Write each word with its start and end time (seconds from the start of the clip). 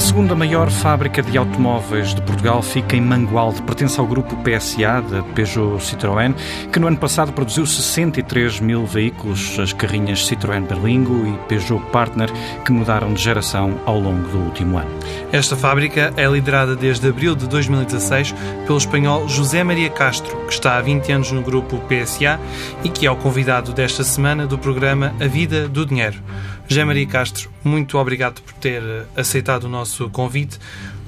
A 0.00 0.02
segunda 0.02 0.34
maior 0.34 0.70
fábrica 0.70 1.22
de 1.22 1.36
automóveis 1.36 2.14
de 2.14 2.22
Portugal 2.22 2.62
fica 2.62 2.96
em 2.96 3.02
Mangualde. 3.02 3.60
Pertence 3.60 4.00
ao 4.00 4.06
grupo 4.06 4.34
PSA 4.36 5.02
da 5.02 5.22
Peugeot 5.22 5.76
Citroën, 5.76 6.34
que 6.72 6.80
no 6.80 6.86
ano 6.86 6.96
passado 6.96 7.34
produziu 7.34 7.66
63 7.66 8.60
mil 8.60 8.86
veículos, 8.86 9.58
as 9.58 9.74
carrinhas 9.74 10.26
Citroën 10.26 10.66
Berlingo 10.66 11.26
e 11.26 11.36
Peugeot 11.48 11.84
Partner, 11.92 12.30
que 12.64 12.72
mudaram 12.72 13.12
de 13.12 13.22
geração 13.22 13.78
ao 13.84 14.00
longo 14.00 14.26
do 14.28 14.38
último 14.38 14.78
ano. 14.78 14.90
Esta 15.32 15.54
fábrica 15.54 16.14
é 16.16 16.26
liderada 16.26 16.74
desde 16.74 17.06
abril 17.06 17.34
de 17.34 17.46
2016 17.46 18.34
pelo 18.66 18.78
espanhol 18.78 19.28
José 19.28 19.62
Maria 19.62 19.90
Castro, 19.90 20.34
que 20.46 20.54
está 20.54 20.78
há 20.78 20.80
20 20.80 21.12
anos 21.12 21.30
no 21.30 21.42
grupo 21.42 21.78
PSA 21.80 22.40
e 22.82 22.88
que 22.88 23.04
é 23.04 23.10
o 23.10 23.16
convidado 23.16 23.74
desta 23.74 24.02
semana 24.02 24.46
do 24.46 24.56
programa 24.56 25.14
A 25.20 25.26
Vida 25.26 25.68
do 25.68 25.84
Dinheiro. 25.84 26.16
José 26.70 26.84
Maria 26.84 27.04
Castro, 27.04 27.50
muito 27.64 27.98
obrigado 27.98 28.40
por 28.42 28.52
ter 28.54 28.80
aceitado 29.16 29.64
o 29.64 29.68
nosso 29.68 30.08
convite. 30.08 30.56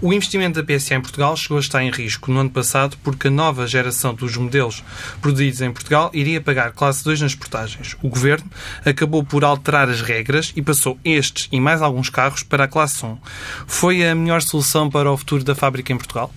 O 0.01 0.13
investimento 0.13 0.61
da 0.61 0.67
PSA 0.67 0.97
em 0.97 1.01
Portugal 1.01 1.37
chegou 1.37 1.57
a 1.57 1.61
estar 1.61 1.85
em 1.85 1.91
risco 1.93 2.33
no 2.33 2.41
ano 2.41 2.51
passado 2.51 2.97
porque 3.01 3.29
a 3.29 3.31
nova 3.31 3.65
geração 3.65 4.13
dos 4.13 4.37
modelos 4.37 4.83
produzidos 5.21 5.61
em 5.61 5.71
Portugal 5.71 6.11
iria 6.13 6.41
pagar 6.41 6.73
classe 6.73 7.05
2 7.05 7.21
nas 7.21 7.37
portagens. 7.37 7.97
O 8.03 8.09
governo 8.09 8.51
acabou 8.85 9.23
por 9.23 9.45
alterar 9.45 9.89
as 9.89 10.03
regras 10.03 10.53
e 10.57 10.63
passou 10.63 10.99
estes 11.05 11.49
e 11.53 11.61
mais 11.61 11.81
alguns 11.81 12.11
carros 12.11 12.43
para 12.43 12.65
a 12.65 12.69
classe 12.69 13.07
1. 13.07 13.17
Foi 13.65 14.05
a 14.05 14.17
melhor 14.17 14.43
solução 14.43 14.91
para 14.91 15.13
o 15.13 15.17
futuro 15.17 15.45
da 15.45 15.55
fábrica 15.55 15.93
em 15.93 15.97
Portugal? 15.97 16.35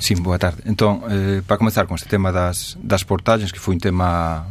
Sim, 0.00 0.14
boa 0.22 0.38
tarde. 0.38 0.58
Então, 0.64 1.02
eh, 1.08 1.42
para 1.44 1.58
começar 1.58 1.86
com 1.86 1.96
este 1.96 2.06
tema 2.06 2.30
das, 2.30 2.78
das 2.80 3.02
portagens, 3.02 3.50
que 3.50 3.58
foi 3.58 3.74
um 3.74 3.78
tema 3.78 4.46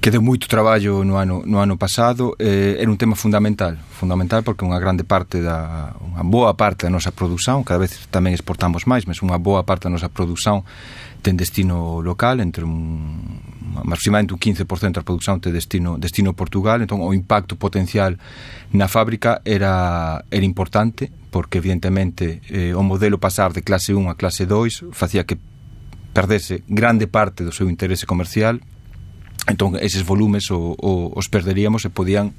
que 0.00 0.10
deu 0.14 0.22
moito 0.22 0.46
traballo 0.46 1.02
no 1.02 1.18
ano, 1.18 1.42
no 1.42 1.58
ano 1.58 1.74
pasado 1.74 2.38
eh, 2.38 2.78
era 2.78 2.90
un 2.90 2.96
tema 2.96 3.18
fundamental 3.18 3.74
fundamental 3.90 4.46
porque 4.46 4.62
unha 4.62 4.78
grande 4.78 5.02
parte 5.02 5.42
da 5.42 5.90
unha 5.98 6.22
boa 6.22 6.54
parte 6.54 6.86
da 6.86 6.94
nosa 6.94 7.10
produción 7.10 7.66
cada 7.66 7.82
vez 7.82 8.06
tamén 8.14 8.30
exportamos 8.30 8.86
máis 8.86 9.10
mas 9.10 9.18
unha 9.26 9.42
boa 9.42 9.66
parte 9.66 9.90
da 9.90 9.94
nosa 9.98 10.06
produción 10.06 10.62
ten 11.18 11.34
destino 11.34 11.98
local 11.98 12.38
entre 12.38 12.62
un 12.62 13.42
aproximadamente 13.74 14.34
un 14.34 14.40
15% 14.40 15.02
da 15.02 15.06
produción 15.06 15.42
ten 15.42 15.50
destino, 15.50 15.98
destino 15.98 16.30
Portugal 16.30 16.78
entón 16.78 17.02
o 17.02 17.10
impacto 17.10 17.58
potencial 17.58 18.22
na 18.70 18.86
fábrica 18.86 19.42
era, 19.42 20.22
era 20.30 20.46
importante 20.46 21.10
porque 21.34 21.58
evidentemente 21.58 22.38
eh, 22.46 22.70
o 22.70 22.86
modelo 22.86 23.18
pasar 23.18 23.50
de 23.50 23.66
clase 23.66 23.98
1 23.98 24.06
a 24.06 24.14
clase 24.14 24.46
2 24.46 24.94
facía 24.94 25.26
que 25.26 25.42
perdese 26.14 26.62
grande 26.70 27.10
parte 27.10 27.42
do 27.42 27.50
seu 27.50 27.66
interese 27.66 28.06
comercial 28.06 28.62
entón 29.48 29.74
eses 29.80 30.04
volumes 30.04 30.50
o, 30.52 30.76
o, 30.78 31.10
os 31.16 31.26
perderíamos 31.32 31.84
e 31.84 31.90
podían 31.90 32.36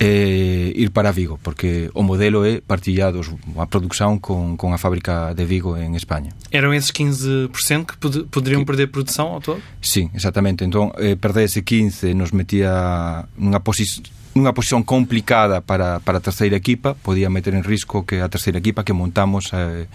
eh, 0.00 0.72
ir 0.74 0.90
para 0.90 1.12
Vigo 1.12 1.38
porque 1.42 1.90
o 1.94 2.02
modelo 2.02 2.46
é 2.46 2.62
partillados 2.62 3.30
a 3.58 3.66
produción 3.66 4.18
con, 4.18 4.56
con 4.56 4.72
a 4.72 4.78
fábrica 4.78 5.34
de 5.34 5.44
Vigo 5.44 5.76
en 5.76 5.94
España. 5.94 6.32
Eram 6.50 6.72
esses 6.72 6.90
15% 6.94 7.50
que 7.86 7.96
pod 7.98 8.26
poderiam 8.30 8.62
que... 8.62 8.66
perder 8.66 8.88
produção 8.88 9.34
ao 9.34 9.40
todo? 9.40 9.60
Sí, 9.82 10.08
exactamente. 10.14 10.64
Entón 10.64 10.94
eh, 10.98 11.14
perder 11.18 11.44
ese 11.44 11.62
15 11.62 12.14
nos 12.14 12.32
metía 12.32 13.26
nunha 13.36 13.60
posición 13.60 14.06
nunha 14.32 14.56
posición 14.56 14.80
complicada 14.80 15.60
para, 15.60 16.00
para 16.00 16.18
a 16.18 16.24
terceira 16.24 16.56
equipa. 16.56 16.96
Podía 16.96 17.28
meter 17.28 17.52
en 17.52 17.62
risco 17.62 18.08
que 18.08 18.24
a 18.24 18.32
terceira 18.32 18.58
equipa 18.58 18.80
que 18.80 18.96
montamos 18.96 19.52
eh, 19.52 19.86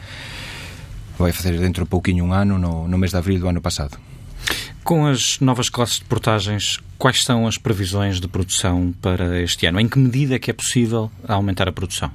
vai 1.17 1.33
facer 1.33 1.57
dentro 1.57 1.83
de 1.85 1.89
pouquiño 1.89 2.23
un 2.23 2.31
ano 2.31 2.61
no, 2.61 2.85
no 2.87 2.97
mes 2.97 3.11
de 3.11 3.17
abril 3.17 3.41
do 3.41 3.49
ano 3.49 3.61
pasado 3.61 3.97
com 4.87 5.05
as 5.05 5.41
novas 5.41 5.67
classes 5.67 5.99
de 5.99 6.05
portagens, 6.05 6.79
quais 6.97 7.21
são 7.21 7.45
as 7.45 7.57
previsões 7.57 8.21
de 8.21 8.27
produção 8.29 8.93
para 9.01 9.41
este 9.41 9.65
ano? 9.65 9.81
Em 9.81 9.87
que 9.89 9.99
medida 9.99 10.35
é 10.35 10.39
que 10.39 10.49
é 10.49 10.53
possível 10.53 11.11
aumentar 11.27 11.67
a 11.67 11.73
produção? 11.73 12.09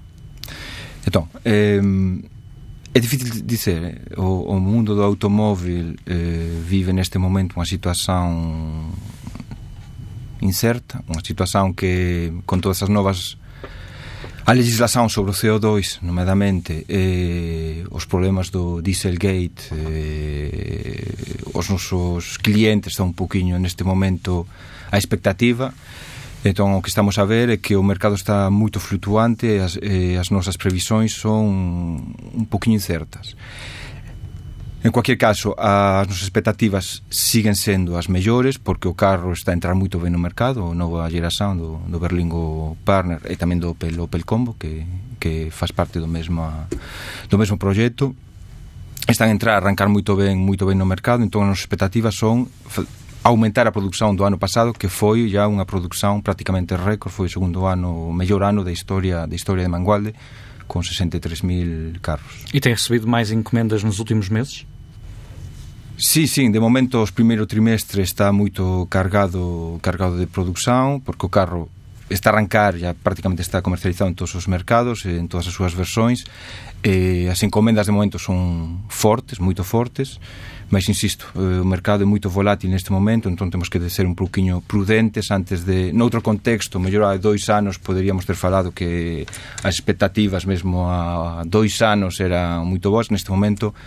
Então, 1.06 1.28
é, 1.44 1.78
é 2.94 2.98
difícil 2.98 3.42
dizer. 3.44 4.00
O, 4.16 4.54
o 4.54 4.58
mundo 4.58 4.94
do 4.94 5.02
automóvel 5.02 5.94
eh, 6.06 6.62
vive 6.64 6.94
neste 6.94 7.18
momento 7.18 7.56
uma 7.56 7.66
situação 7.66 8.90
incerta, 10.40 11.04
uma 11.06 11.22
situação 11.22 11.74
que, 11.74 12.32
com 12.46 12.58
todas 12.58 12.82
as 12.82 12.88
novas 12.88 13.36
A 14.44 14.58
legislación 14.58 15.06
sobre 15.06 15.30
o 15.30 15.38
CO2, 15.38 16.03
nomeadamente, 16.03 16.82
eh, 16.91 17.86
os 17.94 18.10
problemas 18.10 18.50
do 18.50 18.82
Dieselgate, 18.82 19.70
eh, 19.70 21.47
os 21.54 21.70
nosos 21.70 22.42
clientes 22.42 22.98
están 22.98 23.14
un 23.14 23.16
poquinho 23.16 23.54
neste 23.62 23.86
momento 23.86 24.50
a 24.91 24.98
expectativa, 24.98 25.70
Entón, 26.42 26.75
o 26.75 26.82
que 26.82 26.91
estamos 26.91 27.22
a 27.22 27.25
ver 27.25 27.54
é 27.54 27.62
que 27.62 27.78
o 27.78 27.86
mercado 27.86 28.19
está 28.19 28.50
moito 28.50 28.82
flutuante 28.82 29.47
e 29.47 29.62
as, 29.62 29.78
e 29.78 30.19
as 30.19 30.34
nosas 30.34 30.58
previsións 30.58 31.14
son 31.14 32.02
un 32.34 32.47
poquinho 32.50 32.82
incertas. 32.82 33.38
En 34.82 34.91
cualquier 34.91 35.16
caso, 35.16 35.54
as 35.59 36.10
nosas 36.10 36.26
expectativas 36.26 37.06
siguen 37.06 37.54
sendo 37.54 37.94
as 37.94 38.10
mellores 38.10 38.59
porque 38.59 38.91
o 38.91 38.98
carro 38.98 39.31
está 39.31 39.54
a 39.54 39.56
entrar 39.56 39.78
moito 39.78 40.03
ben 40.03 40.10
no 40.10 40.19
mercado, 40.19 40.66
o 40.66 40.75
novo 40.75 40.98
geración 41.06 41.54
do, 41.54 41.78
do 41.87 42.03
Berlingo 42.03 42.75
Partner 42.82 43.22
e 43.31 43.38
tamén 43.38 43.62
do 43.62 43.78
Opel, 43.78 43.94
Opel 44.03 44.26
Combo 44.26 44.59
que, 44.59 44.82
que 45.22 45.54
faz 45.54 45.70
parte 45.70 46.03
do 46.03 46.10
mesmo, 46.10 46.43
do 47.31 47.38
mesmo 47.38 47.62
proxecto 47.62 48.10
están 49.06 49.31
a 49.31 49.34
entrar 49.38 49.54
a 49.54 49.62
arrancar 49.62 49.87
moito 49.87 50.19
ben 50.19 50.34
moito 50.34 50.66
ben 50.66 50.75
no 50.75 50.87
mercado, 50.87 51.22
entón 51.22 51.47
as 51.47 51.54
nosas 51.54 51.62
expectativas 51.62 52.19
son 52.19 52.50
aumentar 53.22 53.70
a 53.70 53.72
produción 53.75 54.19
do 54.19 54.26
ano 54.26 54.43
pasado 54.43 54.75
que 54.75 54.91
foi 54.91 55.31
já 55.31 55.47
unha 55.47 55.62
produción 55.62 56.26
prácticamente 56.26 56.75
récord, 56.75 57.14
foi 57.14 57.31
o 57.31 57.32
segundo 57.32 57.70
ano, 57.70 58.10
o 58.10 58.12
mellor 58.14 58.43
ano 58.43 58.66
da 58.66 58.75
historia 58.75 59.31
da 59.31 59.34
historia 59.38 59.62
de 59.62 59.70
Mangualde 59.70 60.10
con 60.66 60.82
63.000 60.82 62.00
carros. 62.03 62.50
E 62.50 62.59
tem 62.59 62.75
recebido 62.75 63.06
máis 63.06 63.31
encomendas 63.31 63.87
nos 63.87 64.03
últimos 64.03 64.26
meses? 64.26 64.66
Sí, 66.02 66.26
sí, 66.26 66.48
de 66.48 66.58
momento 66.58 66.98
os 66.98 67.14
primeiro 67.14 67.46
trimestre 67.46 68.02
está 68.02 68.34
moito 68.34 68.90
cargado 68.90 69.78
cargado 69.78 70.18
de 70.18 70.26
produción, 70.26 70.98
porque 70.98 71.22
o 71.22 71.30
carro 71.30 71.70
está 72.10 72.30
a 72.30 72.32
arrancar, 72.34 72.74
ya 72.74 72.90
prácticamente 72.90 73.38
está 73.38 73.62
comercializado 73.62 74.10
en 74.10 74.18
todos 74.18 74.34
os 74.34 74.50
mercados, 74.50 75.06
eh, 75.06 75.14
en 75.14 75.30
todas 75.30 75.46
as 75.46 75.54
súas 75.54 75.78
versões, 75.78 76.26
Eh, 76.82 77.30
as 77.30 77.40
encomendas 77.44 77.86
de 77.86 77.92
momento 77.92 78.18
son 78.18 78.82
fortes, 78.90 79.38
moito 79.38 79.62
fortes, 79.62 80.18
mas 80.66 80.88
insisto, 80.90 81.30
eh, 81.38 81.62
o 81.62 81.64
mercado 81.64 82.02
é 82.02 82.06
moito 82.06 82.26
volátil 82.26 82.74
neste 82.74 82.90
momento, 82.90 83.30
entón 83.30 83.54
temos 83.54 83.70
que 83.70 83.78
ser 83.86 84.02
un 84.02 84.19
pouquiño 84.19 84.66
prudentes 84.66 85.30
antes 85.30 85.62
de... 85.62 85.94
Noutro 85.94 86.26
contexto, 86.26 86.82
mellor 86.82 87.06
há 87.06 87.14
dois 87.22 87.46
anos 87.54 87.78
poderíamos 87.78 88.26
ter 88.26 88.34
falado 88.34 88.74
que 88.74 89.22
as 89.62 89.78
expectativas 89.78 90.42
mesmo 90.42 90.90
a 90.90 91.46
dois 91.46 91.78
anos 91.86 92.19
eran 92.19 92.66
moito 92.66 92.90
boas, 92.90 93.14
neste 93.14 93.30
momento. 93.30 93.78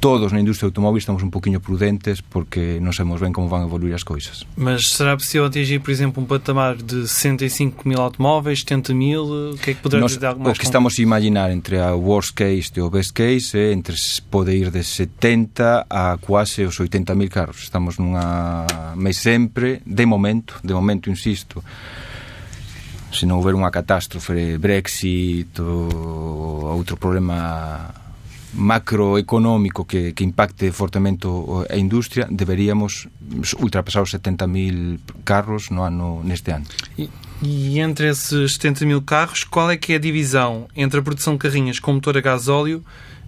Todos 0.00 0.32
na 0.32 0.40
indústria 0.40 0.66
automóvel 0.68 0.98
estamos 0.98 1.22
un 1.22 1.30
poquinho 1.30 1.60
prudentes 1.60 2.20
porque 2.20 2.78
non 2.78 2.92
sabemos 2.92 3.20
ben 3.20 3.32
como 3.32 3.48
van 3.48 3.64
evoluir 3.64 3.96
as 3.96 4.04
coisas. 4.04 4.44
Mas 4.54 4.92
será 4.92 5.16
possível 5.16 5.48
atingir, 5.48 5.80
por 5.80 5.90
exemplo, 5.90 6.20
un 6.22 6.28
patamar 6.28 6.76
de 6.76 7.08
65 7.08 7.88
mil 7.88 8.00
automóveis, 8.00 8.60
70 8.62 8.94
mil? 8.94 9.56
O 9.56 9.58
que 9.58 9.72
é 9.72 9.74
que 9.74 9.82
poderá 9.82 10.04
algo 10.04 10.44
mais? 10.44 10.54
O 10.54 10.58
que 10.58 10.66
estamos 10.66 10.98
a 10.98 11.02
imaginar 11.02 11.50
entre 11.50 11.80
a 11.80 11.96
worst 11.96 12.36
case 12.36 12.70
e 12.76 12.80
o 12.80 12.90
best 12.90 13.12
case 13.12 13.56
é 13.56 13.72
entre 13.72 13.96
pode 14.30 14.52
ir 14.52 14.70
de 14.70 14.84
70 14.84 15.86
a 15.88 16.18
quase 16.20 16.64
os 16.64 16.78
80 16.78 17.14
mil 17.14 17.28
carros. 17.28 17.64
Estamos 17.64 17.98
nunha... 17.98 18.66
Mas 18.94 19.16
sempre, 19.18 19.80
de 19.84 20.06
momento, 20.06 20.60
de 20.62 20.72
momento, 20.72 21.10
insisto, 21.10 21.64
se 23.10 23.24
non 23.24 23.40
houver 23.40 23.56
unha 23.56 23.72
catástrofe, 23.72 24.60
Brexit 24.60 25.56
ou 25.58 26.76
outro 26.76 27.00
problema 27.00 28.05
macroeconómico 28.56 29.84
que, 29.84 30.12
que 30.12 30.24
impacte 30.24 30.72
fortemente 30.72 31.26
a 31.68 31.76
industria, 31.76 32.26
deberíamos 32.30 33.06
ultrapasar 33.60 34.02
os 34.02 34.10
70.000 34.10 34.98
carros 35.24 35.70
no 35.70 35.82
ano, 35.82 36.22
neste 36.24 36.50
ano. 36.50 36.64
E, 36.98 37.10
e 37.42 37.78
entre 37.78 38.08
esses 38.08 38.58
70.000 38.58 39.04
carros, 39.04 39.44
qual 39.44 39.70
é 39.70 39.76
que 39.76 39.92
é 39.92 39.96
a 39.96 39.98
divisão 39.98 40.66
entre 40.74 41.00
a 41.00 41.02
produção 41.02 41.34
de 41.34 41.40
carrinhas 41.40 41.78
com 41.78 41.92
motor 41.92 42.16
a 42.16 42.20
gasóleo 42.20 42.82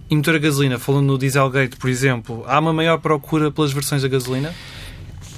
e 0.09 0.15
motor 0.15 0.35
a 0.35 0.39
gasolina? 0.39 0.79
Falando 0.79 1.05
no 1.05 1.17
Dieselgate, 1.17 1.77
por 1.77 1.89
exemplo, 1.89 2.43
há 2.47 2.59
uma 2.59 2.73
maior 2.73 2.97
procura 2.97 3.51
pelas 3.51 3.71
versões 3.71 4.03
a 4.03 4.07
gasolina? 4.07 4.53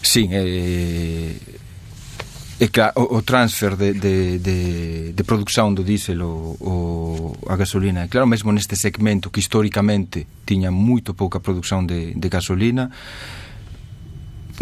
Sim, 0.01 0.29
é, 0.31 1.35
E 2.61 2.69
claro, 2.69 2.93
o, 3.01 3.17
o 3.17 3.19
transfer 3.25 3.73
de, 3.73 3.97
de, 3.97 4.37
de, 4.37 5.13
de 5.17 5.23
produción 5.25 5.73
do 5.73 5.81
diésel 5.81 6.21
o, 6.21 6.53
o, 6.61 7.33
a 7.49 7.57
gasolina, 7.57 8.05
e 8.05 8.07
claro, 8.07 8.29
mesmo 8.29 8.53
neste 8.53 8.77
segmento 8.77 9.33
que 9.33 9.41
históricamente 9.41 10.29
tiña 10.45 10.69
moito 10.69 11.17
pouca 11.17 11.41
produción 11.41 11.89
de, 11.89 12.13
de 12.13 12.27
gasolina, 12.29 12.93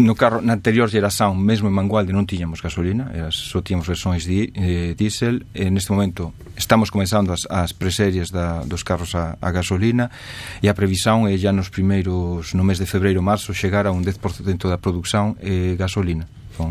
no 0.00 0.16
carro 0.16 0.40
na 0.40 0.56
anterior 0.56 0.88
geración, 0.88 1.36
mesmo 1.44 1.68
en 1.68 1.76
Mangualde 1.76 2.16
non 2.16 2.24
tiñamos 2.24 2.64
gasolina, 2.64 3.12
era, 3.12 3.28
só 3.28 3.60
tiñamos 3.60 3.84
versões 3.84 4.24
di, 4.24 4.48
eh, 4.56 4.96
diesel, 4.96 5.44
e 5.52 5.68
neste 5.68 5.92
momento 5.92 6.32
estamos 6.56 6.88
comenzando 6.88 7.36
as, 7.36 7.44
as 7.52 7.76
preseries 7.76 8.32
da, 8.32 8.64
dos 8.64 8.80
carros 8.80 9.12
a, 9.12 9.36
a 9.44 9.52
gasolina 9.52 10.08
e 10.64 10.72
a 10.72 10.74
previsión 10.74 11.28
é 11.28 11.36
ya 11.36 11.52
nos 11.52 11.68
primeiros 11.68 12.56
no 12.56 12.64
mes 12.64 12.80
de 12.80 12.88
febreiro 12.88 13.20
marzo 13.20 13.52
chegar 13.52 13.84
a 13.84 13.92
un 13.92 14.00
10% 14.00 14.72
da 14.72 14.80
produción 14.80 15.36
eh, 15.44 15.76
gasolina. 15.76 16.24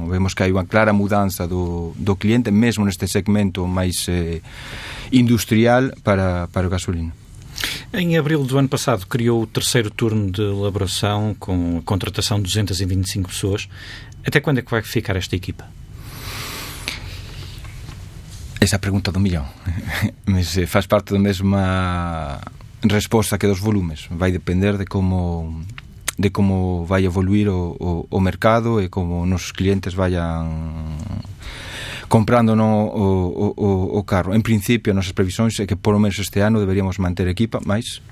Vemos 0.08 0.34
que 0.34 0.44
hai 0.44 0.52
unha 0.52 0.66
clara 0.66 0.94
mudanza 0.94 1.48
do, 1.48 1.94
do 1.96 2.16
cliente, 2.16 2.52
mesmo 2.52 2.86
neste 2.86 3.08
segmento 3.08 3.66
máis 3.66 4.06
eh, 4.10 4.42
industrial 5.12 5.92
para, 6.04 6.48
para 6.50 6.68
o 6.68 6.70
gasolina. 6.70 7.14
Em 7.92 8.18
abril 8.18 8.46
do 8.46 8.58
ano 8.58 8.70
passado 8.70 9.08
criou 9.08 9.44
o 9.44 9.48
terceiro 9.48 9.90
turno 9.90 10.32
de 10.32 10.42
elaboração 10.42 11.36
com 11.40 11.80
a 11.80 11.82
contratação 11.82 12.38
de 12.38 12.44
225 12.44 13.30
pessoas. 13.30 13.68
Até 14.26 14.40
quando 14.40 14.60
é 14.60 14.62
que 14.62 14.72
vai 14.72 14.82
ficar 14.82 15.16
esta 15.16 15.36
equipa? 15.36 15.66
Esa 18.62 18.78
pergunta 18.78 19.12
do 19.12 19.20
millón. 19.20 19.48
Mas 20.26 20.58
eh, 20.58 20.68
faz 20.68 20.86
parte 20.86 21.14
da 21.14 21.20
mesma 21.20 22.40
resposta 22.84 23.38
que 23.38 23.48
dos 23.48 23.60
volumes. 23.60 24.08
Vai 24.12 24.32
depender 24.32 24.78
de 24.78 24.86
como 24.86 25.64
de 26.20 26.36
como 26.36 26.84
vai 26.84 27.08
evoluir 27.08 27.48
o, 27.48 27.80
o, 27.80 28.06
o 28.12 28.20
mercado 28.20 28.84
e 28.84 28.92
como 28.92 29.24
nos 29.24 29.56
clientes 29.56 29.96
vayan 29.96 30.52
comprando 32.12 32.60
no, 32.60 32.92
o, 32.92 33.54
o, 33.56 33.70
o 33.98 34.04
carro. 34.04 34.36
En 34.36 34.44
principio, 34.44 34.92
as 34.92 35.00
nosas 35.00 35.16
previsións 35.16 35.56
é 35.62 35.66
que 35.66 35.80
polo 35.80 35.96
menos 35.96 36.20
este 36.20 36.44
ano 36.44 36.60
deberíamos 36.60 37.00
manter 37.00 37.32
equipa, 37.32 37.64
máis 37.64 38.04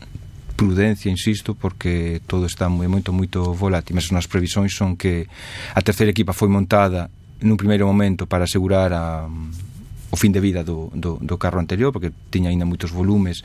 prudencia, 0.56 1.12
insisto, 1.12 1.54
porque 1.54 2.24
todo 2.26 2.48
está 2.48 2.72
moi, 2.72 2.88
moito, 2.88 3.12
moito 3.12 3.52
volátil. 3.52 4.00
Mas 4.00 4.08
as 4.08 4.26
previsións 4.26 4.72
son 4.72 4.96
que 4.96 5.28
a 5.76 5.82
terceira 5.84 6.16
equipa 6.16 6.32
foi 6.32 6.48
montada 6.48 7.12
nun 7.44 7.60
primeiro 7.60 7.86
momento 7.86 8.24
para 8.24 8.48
asegurar 8.48 8.96
a 8.96 9.28
o 10.10 10.16
fin 10.16 10.32
de 10.32 10.40
vida 10.40 10.64
do, 10.64 10.90
do, 10.96 11.20
do 11.20 11.36
carro 11.38 11.60
anterior 11.60 11.92
porque 11.92 12.12
tiña 12.32 12.50
aínda 12.50 12.64
moitos 12.64 12.92
volumes 12.92 13.44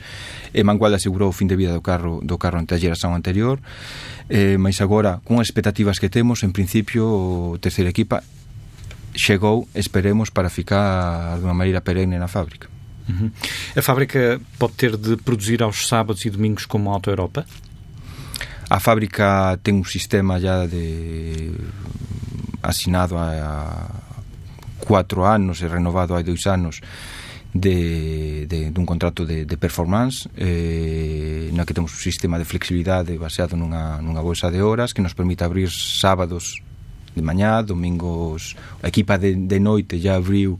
e 0.55 0.63
Mangualde 0.63 0.95
asegurou 0.95 1.29
o 1.29 1.35
fin 1.35 1.47
de 1.47 1.59
vida 1.59 1.75
do 1.75 1.83
carro 1.83 2.23
do 2.23 2.39
carro 2.39 2.59
ante 2.59 2.75
a 2.75 3.07
anterior 3.11 3.59
eh, 4.29 4.55
mas 4.55 4.79
agora, 4.79 5.19
con 5.27 5.43
as 5.43 5.51
expectativas 5.51 5.99
que 5.99 6.07
temos 6.07 6.43
en 6.43 6.55
principio, 6.55 7.03
o 7.03 7.59
terceira 7.59 7.91
equipa 7.91 8.23
chegou, 9.13 9.67
esperemos, 9.75 10.31
para 10.31 10.49
ficar 10.49 11.37
de 11.37 11.43
unha 11.43 11.53
maneira 11.53 11.83
perenne 11.83 12.15
na 12.15 12.31
fábrica 12.31 12.71
uhum. 13.11 13.27
A 13.75 13.81
fábrica 13.83 14.39
pode 14.55 14.79
ter 14.79 14.95
de 14.95 15.19
produzir 15.19 15.59
aos 15.61 15.87
sábados 15.91 16.23
e 16.23 16.31
domingos 16.31 16.63
como 16.63 16.89
a 16.89 16.95
Auto 16.95 17.11
Europa? 17.11 17.43
A 18.71 18.79
fábrica 18.79 19.59
ten 19.59 19.83
un 19.83 19.85
sistema 19.85 20.39
ya 20.39 20.63
de 20.63 21.51
asinado 22.63 23.19
a, 23.19 24.12
4 24.83 25.23
anos 25.23 25.63
e 25.63 25.67
renovado 25.71 26.13
hai 26.13 26.23
2 26.23 26.47
anos 26.51 26.83
de, 27.53 28.47
de, 28.49 28.71
dun 28.73 28.83
contrato 28.83 29.25
de, 29.25 29.45
de 29.45 29.57
performance 29.57 30.25
eh, 30.35 31.53
na 31.53 31.63
que 31.63 31.73
temos 31.73 31.93
un 31.93 32.01
sistema 32.01 32.41
de 32.41 32.49
flexibilidade 32.49 33.13
baseado 33.15 33.53
nunha, 33.53 34.01
nunha 34.01 34.25
bolsa 34.25 34.49
de 34.49 34.59
horas 34.65 34.91
que 34.91 35.05
nos 35.05 35.13
permite 35.13 35.45
abrir 35.45 35.69
sábados 35.69 36.65
de 37.13 37.21
mañá, 37.21 37.61
domingos 37.61 38.57
a 38.81 38.89
equipa 38.89 39.21
de, 39.21 39.37
de 39.37 39.59
noite 39.61 40.01
já 40.01 40.17
abriu 40.17 40.57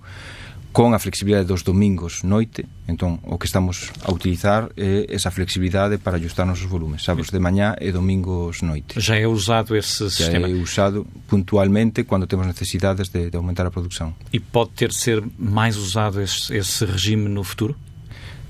con 0.74 0.96
a 0.96 1.00
flexibilidade 1.00 1.46
dos 1.46 1.62
domingos 1.62 2.26
noite, 2.26 2.66
entón 2.90 3.22
o 3.30 3.38
que 3.38 3.46
estamos 3.46 3.94
a 4.02 4.10
utilizar 4.10 4.74
é 4.74 5.06
esa 5.06 5.30
flexibilidade 5.30 6.02
para 6.02 6.18
ajustar 6.18 6.50
nosos 6.50 6.66
volumes, 6.66 7.06
sábados 7.06 7.30
de 7.30 7.38
mañá 7.38 7.78
e 7.78 7.94
domingos 7.94 8.66
noite. 8.66 8.98
Já 8.98 9.14
é 9.14 9.30
usado 9.30 9.78
esse 9.78 10.10
Já 10.10 10.34
sistema? 10.34 10.50
é 10.50 10.58
usado 10.58 11.06
puntualmente 11.30 12.04
quando 12.10 12.26
temos 12.26 12.50
necesidades 12.50 13.14
de, 13.14 13.30
de 13.30 13.38
aumentar 13.38 13.70
a 13.70 13.72
produção. 13.72 14.18
E 14.34 14.42
pode 14.42 14.72
ter 14.74 14.90
de 14.90 14.98
ser 14.98 15.22
mais 15.38 15.78
usado 15.78 16.20
esse, 16.20 16.50
esse 16.58 16.84
regime 16.84 17.30
no 17.30 17.46
futuro? 17.46 17.78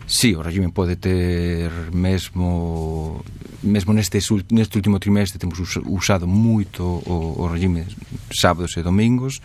Sí, 0.08 0.34
o 0.34 0.42
regime 0.42 0.72
pode 0.72 0.96
ter 0.96 1.70
mesmo 1.92 3.20
mesmo 3.62 3.92
neste, 3.92 4.20
neste 4.52 4.76
último 4.80 4.98
trimestre 4.98 5.40
temos 5.40 5.60
usado 5.60 6.26
moito 6.26 6.84
o, 6.84 7.36
o 7.44 7.48
regime 7.48 7.84
sábados 8.32 8.76
e 8.78 8.82
domingos 8.82 9.42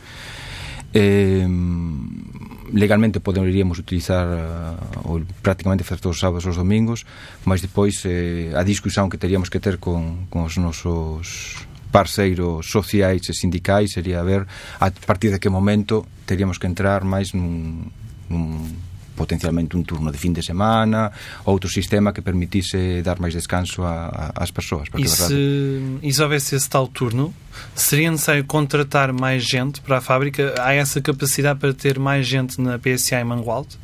eh, 0.95 1.47
legalmente 2.73 3.21
poderíamos 3.21 3.79
utilizar 3.79 4.27
eh, 4.27 5.05
uh, 5.05 5.13
ou 5.13 5.23
prácticamente 5.43 5.85
facer 5.85 6.01
todos 6.01 6.17
os 6.17 6.21
sábados 6.21 6.45
os 6.47 6.57
domingos, 6.57 7.05
mas 7.45 7.61
depois 7.61 8.05
eh, 8.05 8.53
a 8.55 8.63
discusión 8.63 9.09
que 9.09 9.19
teríamos 9.19 9.49
que 9.51 9.61
ter 9.61 9.79
con, 9.79 10.27
con 10.29 10.45
os 10.45 10.57
nosos 10.57 11.57
parceiros 11.89 12.69
sociais 12.69 13.29
e 13.29 13.33
sindicais 13.33 13.93
sería 13.93 14.21
ver 14.23 14.45
a 14.81 14.93
partir 14.93 15.33
de 15.33 15.41
que 15.41 15.49
momento 15.49 16.05
teríamos 16.29 16.61
que 16.61 16.69
entrar 16.69 17.05
máis 17.05 17.33
nun, 17.33 17.89
nun 18.29 18.77
potencialmente 19.19 19.77
un 19.77 19.83
turno 19.83 20.13
de 20.13 20.19
fin 20.19 20.33
de 20.33 20.43
semana, 20.43 21.11
outro 21.45 21.69
sistema 21.69 22.13
que 22.13 22.23
permitisse 22.23 23.03
dar 23.03 23.19
máis 23.19 23.35
descanso 23.35 23.83
às 23.83 24.51
persoas. 24.55 24.87
E 24.97 25.09
se, 25.09 25.99
e 26.01 26.13
se 26.15 26.23
houvesse 26.23 26.55
esse 26.55 26.71
tal 26.71 26.87
turno, 26.87 27.35
seria 27.75 28.11
necessário 28.11 28.45
contratar 28.45 29.13
mais 29.13 29.43
gente 29.43 29.81
para 29.81 29.99
a 29.99 30.01
fábrica? 30.01 30.55
Há 30.63 30.73
essa 30.73 31.01
capacidade 31.01 31.59
para 31.59 31.75
ter 31.75 31.99
mais 31.99 32.25
gente 32.27 32.61
na 32.61 32.79
PSA 32.79 33.21
em 33.21 33.25
Mangualde? 33.25 33.75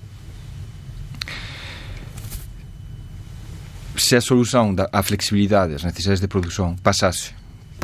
Se 3.97 4.15
a 4.15 4.21
solução 4.21 4.75
da 4.75 4.89
a 4.93 5.03
flexibilidade, 5.03 5.75
as 5.75 5.83
necessidades 5.83 6.21
de 6.21 6.29
produção 6.29 6.77
passasse 6.83 7.33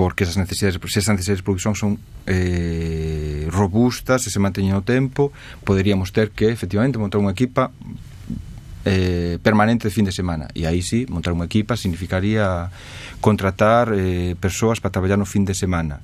porque 0.01 0.25
esas 0.25 0.37
necesidades, 0.37 0.81
se 0.81 0.99
esas 0.99 1.13
necesidades 1.13 1.41
de 1.41 1.43
produción 1.43 1.75
son 1.75 1.99
eh, 2.27 3.30
robusta, 3.51 4.19
se 4.19 4.31
se 4.31 4.39
manteña 4.39 4.79
o 4.79 4.83
tempo, 4.83 5.35
poderíamos 5.67 6.15
ter 6.15 6.31
que, 6.31 6.49
efectivamente, 6.49 6.97
montar 6.97 7.19
unha 7.19 7.35
equipa 7.35 7.75
eh, 8.85 9.39
permanente 9.43 9.89
de 9.89 9.95
fin 9.95 10.07
de 10.07 10.13
semana. 10.13 10.49
E 10.55 10.65
aí 10.65 10.81
sí, 10.81 11.05
montar 11.11 11.37
unha 11.37 11.45
equipa 11.45 11.77
significaría 11.77 12.73
contratar 13.21 13.93
eh, 13.93 14.39
persoas 14.41 14.81
para 14.81 14.95
traballar 14.95 15.21
no 15.21 15.29
fin 15.29 15.45
de 15.45 15.53
semana. 15.53 16.01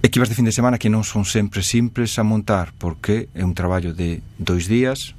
Equipas 0.00 0.30
de 0.30 0.38
fin 0.38 0.46
de 0.46 0.54
semana 0.54 0.78
que 0.78 0.88
non 0.88 1.02
son 1.02 1.26
sempre 1.26 1.60
simples 1.66 2.16
a 2.16 2.24
montar 2.24 2.72
porque 2.78 3.28
é 3.34 3.42
un 3.42 3.58
traballo 3.58 3.92
de 3.92 4.22
dois 4.38 4.70
días 4.70 5.18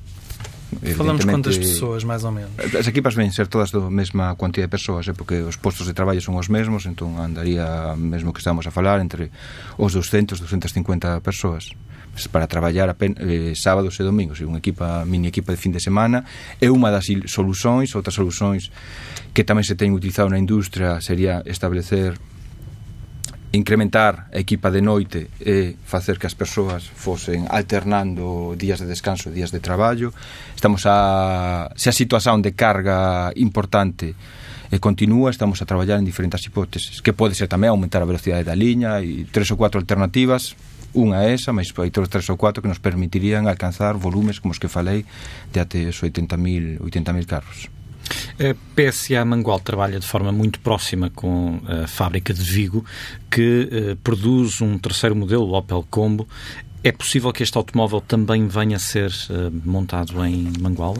Falamos 0.95 1.23
quantas 1.23 1.57
pessoas, 1.57 2.03
máis 2.03 2.27
ou 2.27 2.31
menos? 2.31 2.51
As 2.59 2.87
equipas 2.87 3.15
ven 3.15 3.31
ser 3.31 3.47
todas 3.47 3.71
da 3.71 3.79
mesma 3.87 4.35
cuantía 4.35 4.67
de 4.67 4.71
persoas, 4.71 5.07
eh, 5.07 5.15
porque 5.15 5.39
os 5.39 5.55
postos 5.55 5.87
de 5.87 5.95
traballo 5.95 6.19
son 6.19 6.35
os 6.35 6.51
mesmos, 6.51 6.83
entón 6.83 7.15
andaría 7.23 7.95
mesmo 7.95 8.35
que 8.35 8.43
estamos 8.43 8.67
a 8.67 8.71
falar 8.71 8.99
entre 8.99 9.31
os 9.79 9.95
200, 9.95 10.43
250 10.43 11.23
persoas 11.23 11.71
para 12.31 12.47
traballar 12.47 12.89
apenas, 12.89 13.23
eh, 13.23 13.53
sábados 13.55 13.95
e 13.95 14.03
domingos, 14.03 14.43
unha 14.43 14.59
equipa, 14.59 15.07
mini 15.07 15.31
equipa 15.31 15.55
de 15.55 15.59
fin 15.61 15.71
de 15.71 15.79
semana, 15.79 16.27
é 16.59 16.67
unha 16.67 16.91
das 16.91 17.07
soluções 17.31 17.95
outras 17.95 18.17
soluções 18.17 18.67
que 19.31 19.47
tamén 19.47 19.63
se 19.63 19.79
ten 19.79 19.95
utilizado 19.95 20.27
na 20.27 20.41
industria 20.41 20.99
sería 20.99 21.45
establecer 21.47 22.19
incrementar 23.51 24.27
a 24.33 24.39
equipa 24.39 24.67
de 24.67 24.81
noite 24.83 25.31
e 25.39 25.79
facer 25.87 26.19
que 26.19 26.27
as 26.27 26.35
persoas 26.35 26.83
fosen 26.83 27.47
alternando 27.47 28.55
días 28.59 28.83
de 28.83 28.87
descanso, 28.87 29.31
días 29.31 29.55
de 29.55 29.63
traballo. 29.63 30.11
Estamos 30.51 30.83
a 30.83 31.71
se 31.75 31.87
a 31.87 31.95
situación 31.95 32.43
de 32.43 32.51
carga 32.51 33.31
importante 33.39 34.15
e 34.67 34.83
continúa, 34.83 35.31
estamos 35.31 35.63
a 35.63 35.65
traballar 35.65 35.95
en 35.95 36.03
diferentes 36.03 36.43
hipóteses, 36.43 36.99
que 36.99 37.15
pode 37.15 37.39
ser 37.39 37.47
tamén 37.47 37.71
aumentar 37.71 38.03
a 38.03 38.09
velocidade 38.09 38.43
da 38.43 38.57
liña 38.57 38.99
e 38.99 39.23
tres 39.31 39.47
ou 39.47 39.55
cuatro 39.55 39.79
alternativas, 39.79 40.59
unha 40.91 41.23
é 41.23 41.31
esa, 41.31 41.55
mas 41.55 41.71
hai 41.79 41.87
todos 41.87 42.11
tres 42.11 42.27
ou 42.27 42.35
cuatro 42.35 42.59
que 42.59 42.67
nos 42.67 42.83
permitirían 42.83 43.47
alcanzar 43.47 43.95
volumes 43.95 44.43
como 44.43 44.51
os 44.51 44.59
que 44.59 44.67
falei 44.67 45.07
de 45.55 45.59
até 45.63 45.87
os 45.87 46.03
80.000 46.03 46.83
80 46.83 47.23
carros. 47.23 47.76
A 48.39 48.55
PSA 48.75 49.23
Mangual 49.25 49.59
trabalha 49.59 49.99
de 49.99 50.05
forma 50.05 50.31
muito 50.31 50.59
próxima 50.59 51.09
com 51.09 51.59
a 51.67 51.87
fábrica 51.87 52.33
de 52.33 52.43
Vigo, 52.43 52.85
que 53.29 53.69
eh, 53.71 53.97
produz 54.03 54.61
um 54.61 54.77
terceiro 54.77 55.15
modelo, 55.15 55.43
o 55.43 55.53
Opel 55.57 55.85
Combo. 55.89 56.27
É 56.83 56.91
possível 56.91 57.31
que 57.33 57.43
este 57.43 57.57
automóvel 57.57 58.01
também 58.01 58.47
venha 58.47 58.77
a 58.77 58.79
ser 58.79 59.11
eh, 59.29 59.49
montado 59.65 60.23
em 60.23 60.51
Mangual? 60.59 60.95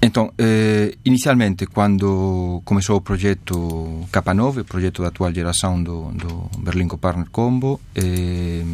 Entón, 0.00 0.32
eh, 0.38 0.96
inicialmente, 1.04 1.66
cando 1.68 2.62
comezou 2.64 2.96
o 2.96 3.04
proxecto 3.04 4.08
Capa 4.10 4.32
9, 4.32 4.62
o 4.62 4.64
proxecto 4.64 5.02
da 5.02 5.08
actual 5.12 5.28
geración 5.28 5.84
do, 5.84 6.08
do 6.16 6.48
Berlingo 6.56 6.96
Partner 6.96 7.28
Combo, 7.28 7.84
eh, 7.94 8.64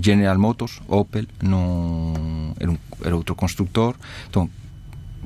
General 0.00 0.38
Motors, 0.40 0.80
Opel, 0.88 1.28
non 1.44 2.56
era, 2.56 2.72
era 3.04 3.12
outro 3.12 3.36
constructor, 3.36 4.00
entón, 4.32 4.48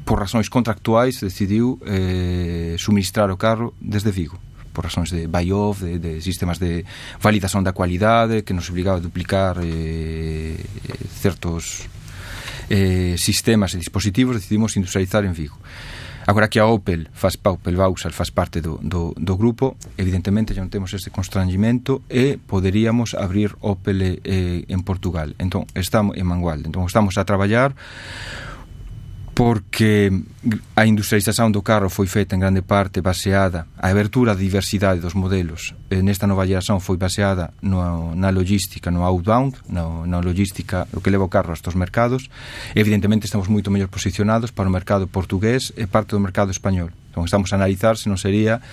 por 0.06 0.22
razóns 0.22 0.46
contractuais, 0.46 1.18
decidiu 1.18 1.82
eh, 1.82 2.78
suministrar 2.78 3.28
o 3.34 3.36
carro 3.36 3.74
desde 3.82 4.14
Vigo 4.14 4.38
por 4.70 4.84
razóns 4.84 5.08
de 5.08 5.24
buy-off, 5.24 5.80
de, 5.80 5.98
de 5.98 6.20
sistemas 6.20 6.60
de 6.60 6.84
validación 7.24 7.64
da 7.64 7.72
cualidade 7.72 8.44
que 8.44 8.52
nos 8.52 8.68
obligaba 8.68 9.00
a 9.00 9.04
duplicar 9.04 9.58
eh, 9.64 10.54
eh 10.54 11.08
certos 11.16 11.88
eh, 12.68 13.16
sistemas 13.16 13.72
e 13.74 13.80
dispositivos 13.80 14.36
decidimos 14.36 14.76
industrializar 14.76 15.24
en 15.24 15.32
Vigo. 15.32 15.56
Agora 16.26 16.50
que 16.50 16.58
a 16.58 16.66
Opel 16.66 17.08
faz 17.14 17.38
Opel 17.42 17.76
Vauxhall 17.76 18.12
faz 18.12 18.30
parte 18.30 18.60
do, 18.60 18.78
do, 18.82 19.14
do 19.16 19.34
grupo, 19.38 19.78
evidentemente 19.96 20.52
xa 20.52 20.60
non 20.60 20.74
temos 20.74 20.90
este 20.92 21.14
constrangimento 21.14 22.02
e 22.10 22.36
poderíamos 22.36 23.14
abrir 23.14 23.54
Opel 23.62 24.20
eh, 24.22 24.66
en 24.66 24.80
Portugal. 24.82 25.38
Entón, 25.38 25.70
estamos 25.72 26.18
en 26.18 26.26
Mangualde. 26.26 26.66
Entón, 26.68 26.84
estamos 26.84 27.14
a 27.16 27.24
traballar 27.24 27.78
porque 29.36 30.08
a 30.74 30.88
industrialización 30.88 31.52
do 31.52 31.60
carro 31.60 31.92
foi 31.92 32.08
feita 32.08 32.32
en 32.32 32.40
grande 32.40 32.64
parte 32.64 33.04
baseada 33.04 33.68
a 33.76 33.92
abertura 33.92 34.32
a 34.32 34.40
diversidade 34.40 35.04
dos 35.04 35.12
modelos 35.12 35.76
e 35.92 36.00
nesta 36.00 36.24
nova 36.24 36.48
geración 36.48 36.80
foi 36.80 36.96
baseada 36.96 37.52
no, 37.60 38.16
na 38.16 38.32
logística, 38.32 38.88
no 38.88 39.04
outbound 39.04 39.60
no, 39.68 40.08
na 40.08 40.24
logística, 40.24 40.88
o 40.96 41.04
que 41.04 41.12
leva 41.12 41.28
o 41.28 41.28
carro 41.28 41.52
a 41.52 41.58
estos 41.58 41.76
mercados. 41.76 42.32
Evidentemente 42.72 43.28
estamos 43.28 43.52
moito 43.52 43.68
mellor 43.68 43.92
posicionados 43.92 44.48
para 44.48 44.72
o 44.72 44.72
mercado 44.72 45.04
portugués 45.04 45.68
e 45.76 45.84
parte 45.84 46.16
do 46.16 46.24
mercado 46.24 46.48
español. 46.48 46.96
Entón 47.12 47.28
estamos 47.28 47.52
a 47.52 47.60
analizar 47.60 48.00
se 48.00 48.08
non 48.08 48.16
sería 48.16 48.64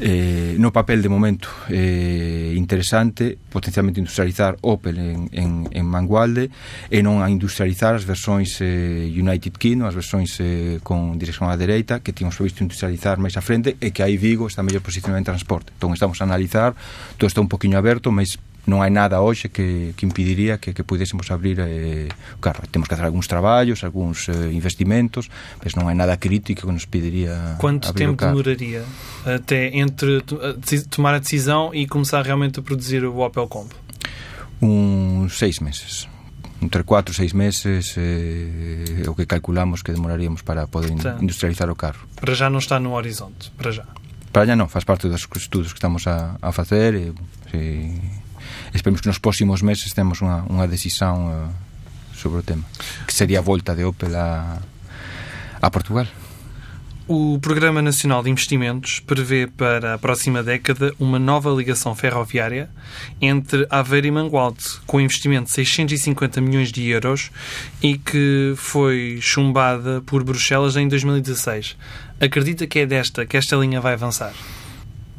eh, 0.00 0.56
no 0.58 0.72
papel 0.72 1.02
de 1.02 1.08
momento 1.08 1.48
eh, 1.68 2.54
interesante 2.56 3.36
potencialmente 3.52 4.00
industrializar 4.00 4.56
Opel 4.62 4.98
en, 4.98 5.28
en, 5.32 5.68
en 5.70 5.84
Mangualde 5.86 6.48
e 6.88 7.04
non 7.04 7.20
a 7.20 7.28
industrializar 7.28 7.92
as 7.92 8.08
versións 8.08 8.56
eh, 8.64 9.12
United 9.12 9.60
Kingdom, 9.60 9.86
as 9.86 9.94
versións 9.94 10.40
eh, 10.40 10.80
con 10.80 11.20
dirección 11.20 11.52
á 11.52 11.54
dereita 11.60 12.00
que 12.00 12.16
tínhamos 12.16 12.40
previsto 12.40 12.64
industrializar 12.64 13.20
máis 13.20 13.36
a 13.36 13.44
frente 13.44 13.76
e 13.76 13.92
que 13.92 14.00
aí 14.00 14.16
Vigo 14.16 14.48
está 14.48 14.64
mellor 14.64 14.80
posicionado 14.80 15.20
en 15.20 15.28
transporte. 15.28 15.76
Entón 15.76 15.92
estamos 15.92 16.16
a 16.18 16.24
analizar, 16.24 16.72
todo 17.20 17.28
está 17.28 17.44
un 17.44 17.52
poquinho 17.52 17.76
aberto, 17.76 18.08
mas 18.08 18.40
non 18.70 18.86
hai 18.86 18.94
nada 18.94 19.18
hoxe 19.18 19.50
que, 19.50 19.90
que 19.98 20.06
impediría 20.06 20.62
que, 20.62 20.70
que 20.70 20.86
pudésemos 20.86 21.34
abrir 21.34 21.58
eh, 21.58 22.06
claro, 22.38 22.62
temos 22.70 22.86
que 22.86 22.94
hacer 22.94 23.02
algúns 23.02 23.26
traballos 23.26 23.82
algúns 23.82 24.30
eh, 24.30 24.54
investimentos 24.54 25.26
mas 25.58 25.74
non 25.74 25.90
hai 25.90 25.98
nada 25.98 26.14
crítico 26.22 26.70
que 26.70 26.74
nos 26.74 26.86
pediría 26.86 27.58
Quanto 27.58 27.90
tempo 27.90 28.14
demoraria 28.14 28.86
até 29.26 29.74
entre 29.74 30.22
tomar 30.86 31.18
a 31.18 31.20
decisão 31.20 31.74
e 31.74 31.90
começar 31.90 32.22
realmente 32.22 32.60
a 32.60 32.62
produzir 32.62 33.02
o 33.02 33.18
Opel 33.18 33.50
Combo? 33.50 33.74
uns 34.62 35.34
seis 35.34 35.58
meses 35.58 36.06
entre 36.60 36.84
4 36.84 37.12
e 37.12 37.16
6 37.16 37.32
meses 37.32 37.94
eh, 37.96 39.08
o 39.08 39.16
que 39.16 39.24
calculamos 39.24 39.82
que 39.82 39.92
demoraríamos 39.92 40.42
para 40.44 40.68
poder 40.68 40.92
in 40.92 41.00
industrializar 41.24 41.72
o 41.72 41.76
carro. 41.76 42.04
Para 42.20 42.36
já 42.36 42.52
non 42.52 42.60
está 42.60 42.76
no 42.76 42.92
horizonte, 42.92 43.48
para 43.56 43.72
já. 43.72 43.88
Para 44.28 44.44
já 44.44 44.54
non, 44.54 44.68
faz 44.68 44.84
parte 44.84 45.08
dos 45.08 45.24
estudos 45.24 45.72
que 45.72 45.80
estamos 45.80 46.04
a, 46.04 46.36
a 46.36 46.52
facer 46.52 46.92
e, 46.92 47.04
e 47.56 48.19
esperemos 48.74 49.00
que 49.00 49.08
nos 49.08 49.18
próximos 49.18 49.62
meses 49.62 49.92
temos 49.92 50.22
unha, 50.22 50.46
unha 50.48 50.66
decisión 50.66 51.16
uh, 51.28 51.50
sobre 52.14 52.40
o 52.40 52.44
tema 52.44 52.64
que 53.06 53.14
sería 53.14 53.40
a 53.40 53.46
volta 53.46 53.74
de 53.74 53.84
Opel 53.84 54.14
a, 54.14 54.60
a 55.60 55.68
Portugal 55.70 56.08
o 57.12 57.40
Programa 57.40 57.82
Nacional 57.82 58.22
de 58.22 58.30
Investimentos 58.30 59.00
prevê 59.00 59.48
para 59.48 59.94
a 59.94 59.98
próxima 59.98 60.44
década 60.44 60.94
uma 60.96 61.18
nova 61.18 61.50
ligação 61.50 61.92
ferroviária 61.92 62.70
entre 63.20 63.66
Aveiro 63.68 64.06
e 64.06 64.10
Mangualde, 64.12 64.62
com 64.86 65.00
investimento 65.00 65.46
de 65.46 65.50
650 65.54 66.40
milhões 66.40 66.70
de 66.70 66.88
euros 66.88 67.32
e 67.82 67.98
que 67.98 68.54
foi 68.56 69.18
chumbada 69.20 70.00
por 70.02 70.22
Bruxelas 70.22 70.76
em 70.76 70.86
2016. 70.86 71.76
Acredita 72.20 72.68
que 72.68 72.78
é 72.78 72.86
desta 72.86 73.26
que 73.26 73.36
esta 73.36 73.56
linha 73.56 73.80
vai 73.80 73.94
avançar? 73.94 74.32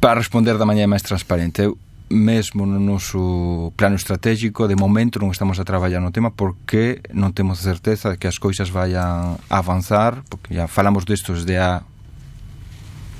Para 0.00 0.18
responder 0.18 0.56
da 0.56 0.64
maneira 0.64 0.88
mais 0.88 1.02
transparente, 1.02 1.60
eu 1.60 1.76
mesmo 2.12 2.68
no 2.68 2.76
noso 2.76 3.72
plano 3.74 3.96
estratégico 3.96 4.68
de 4.68 4.76
momento 4.76 5.16
non 5.16 5.32
estamos 5.32 5.56
a 5.56 5.64
traballar 5.64 6.04
no 6.04 6.12
tema 6.12 6.28
porque 6.28 7.00
non 7.16 7.32
temos 7.32 7.64
a 7.64 7.72
certeza 7.72 8.12
de 8.12 8.20
que 8.20 8.28
as 8.28 8.36
coisas 8.36 8.68
vayan 8.68 9.40
a 9.40 9.56
avanzar 9.56 10.20
porque 10.28 10.52
ya 10.52 10.68
falamos 10.68 11.08
destos 11.08 11.48
de 11.48 11.56
a 11.56 11.88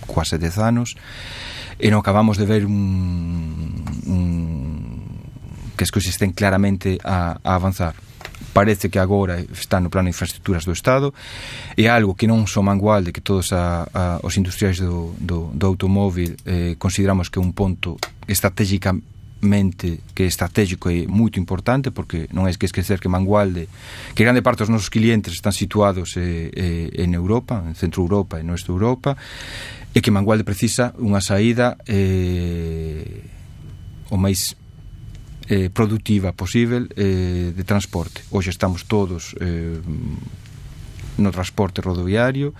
quase 0.04 0.36
10 0.36 0.60
anos 0.60 0.94
e 1.80 1.88
non 1.88 2.04
acabamos 2.04 2.36
de 2.36 2.44
ver 2.44 2.68
un, 2.68 3.80
un 4.04 4.22
que 5.74 5.82
as 5.82 5.90
coisas 5.90 6.12
estén 6.12 6.36
claramente 6.36 7.00
a, 7.02 7.40
a 7.40 7.56
avanzar 7.56 7.96
parece 8.52 8.88
que 8.88 9.00
agora 9.00 9.40
está 9.40 9.80
no 9.80 9.88
plano 9.88 10.06
de 10.06 10.14
infraestructuras 10.14 10.64
do 10.64 10.72
Estado, 10.72 11.12
é 11.76 11.88
algo 11.88 12.14
que 12.14 12.28
non 12.28 12.44
só 12.46 12.60
Mangualde, 12.60 13.10
que 13.10 13.24
todos 13.24 13.50
a, 13.52 13.88
a, 13.90 14.02
os 14.22 14.36
industriais 14.36 14.78
do, 14.78 15.16
do, 15.16 15.50
do 15.52 15.64
automóvil 15.66 16.36
eh, 16.44 16.76
consideramos 16.76 17.32
que 17.32 17.40
é 17.40 17.42
un 17.42 17.56
ponto 17.56 17.96
estratégicamente 18.28 19.12
mente 19.42 20.00
que 20.14 20.22
é 20.22 20.26
estratégico 20.26 20.88
é 20.88 21.04
moito 21.06 21.38
importante 21.42 21.90
porque 21.90 22.30
non 22.30 22.46
hai 22.46 22.54
que 22.54 22.64
esquecer 22.64 23.02
que 23.02 23.10
Mangualde 23.10 23.66
que 24.14 24.22
grande 24.22 24.40
parte 24.40 24.62
dos 24.62 24.70
nosos 24.70 24.88
clientes 24.88 25.34
están 25.34 25.50
situados 25.50 26.14
eh, 26.14 26.48
eh, 26.54 27.02
en 27.02 27.12
Europa, 27.12 27.58
en 27.66 27.74
Centro 27.74 28.06
Europa 28.06 28.38
e 28.38 28.46
Nuestra 28.46 28.70
Europa 28.70 29.18
e 29.90 29.98
que 29.98 30.14
Mangualde 30.14 30.46
precisa 30.46 30.94
unha 30.96 31.18
saída 31.18 31.74
eh, 31.90 33.26
o 34.08 34.16
máis 34.16 34.54
eh, 35.48 35.70
productiva 35.70 36.32
posible 36.32 36.86
eh, 36.96 37.52
de 37.54 37.64
transporte. 37.64 38.22
Hoxe 38.30 38.50
estamos 38.50 38.84
todos 38.84 39.34
eh, 39.40 39.78
no 41.18 41.30
transporte 41.30 41.82
rodoviario, 41.82 42.54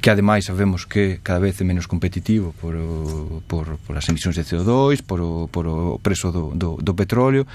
que 0.00 0.10
ademais 0.10 0.44
sabemos 0.46 0.86
que 0.86 1.18
cada 1.22 1.38
vez 1.38 1.58
é 1.60 1.64
menos 1.64 1.86
competitivo 1.86 2.54
por, 2.60 2.76
o, 2.76 3.42
por, 3.48 3.78
por 3.82 3.94
as 3.98 4.06
emisións 4.08 4.38
de 4.38 4.46
CO2, 4.46 5.02
por 5.02 5.20
o, 5.20 5.48
por 5.50 5.66
o 5.66 5.98
preso 5.98 6.30
do, 6.30 6.54
do, 6.54 6.78
do 6.78 6.92
petróleo. 6.94 7.46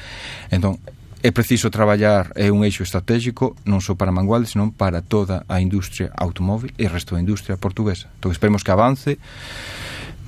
Entón, 0.52 0.80
é 1.24 1.32
preciso 1.32 1.72
traballar 1.72 2.36
é 2.36 2.52
un 2.52 2.68
eixo 2.68 2.84
estratégico 2.84 3.56
non 3.64 3.80
só 3.80 3.96
para 3.96 4.12
Mangualde, 4.12 4.52
senón 4.52 4.76
para 4.76 5.00
toda 5.00 5.48
a 5.48 5.64
industria 5.64 6.12
automóvil 6.20 6.76
e 6.76 6.84
o 6.84 6.92
resto 6.92 7.16
da 7.16 7.24
industria 7.24 7.56
portuguesa. 7.56 8.12
Entón, 8.20 8.36
esperemos 8.36 8.60
que 8.60 8.76
avance 8.76 9.16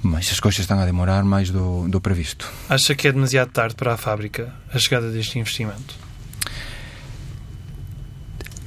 mas 0.05 0.31
as 0.31 0.39
coisas 0.39 0.59
estão 0.59 0.79
a 0.79 0.85
demorar 0.85 1.23
mais 1.23 1.49
do, 1.49 1.87
do 1.87 1.99
previsto. 1.99 2.47
Acha 2.69 2.93
que 2.93 3.07
é 3.07 3.11
demasiado 3.11 3.49
tarde 3.49 3.75
para 3.75 3.93
a 3.93 3.97
fábrica 3.97 4.53
a 4.71 4.77
chegada 4.77 5.11
deste 5.11 5.39
investimento? 5.39 6.04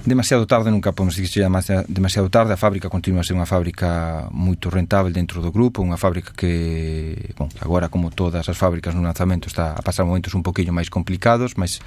demasiado 0.05 0.47
tarde 0.47 0.71
nunca 0.71 0.93
podemos 0.93 1.17
dicir 1.17 1.47
que 1.47 1.63
se 1.63 1.85
demasiado 1.89 2.31
tarde. 2.31 2.53
A 2.53 2.57
fábrica 2.57 2.89
continua 2.89 3.21
a 3.21 3.25
ser 3.25 3.35
unha 3.35 3.47
fábrica 3.47 4.29
moito 4.31 4.71
rentável 4.71 5.11
dentro 5.13 5.43
do 5.43 5.51
grupo 5.51 5.83
unha 5.83 5.99
fábrica 5.99 6.33
que 6.33 7.35
bon, 7.35 7.51
agora 7.61 7.91
como 7.91 8.15
todas 8.15 8.47
as 8.47 8.57
fábricas 8.57 8.95
no 8.95 9.03
lanzamento 9.03 9.49
está 9.51 9.75
a 9.75 9.83
pasar 9.83 10.07
momentos 10.07 10.33
un 10.35 10.47
poquillo 10.47 10.71
máis 10.73 10.89
complicados 10.89 11.59
mas 11.59 11.83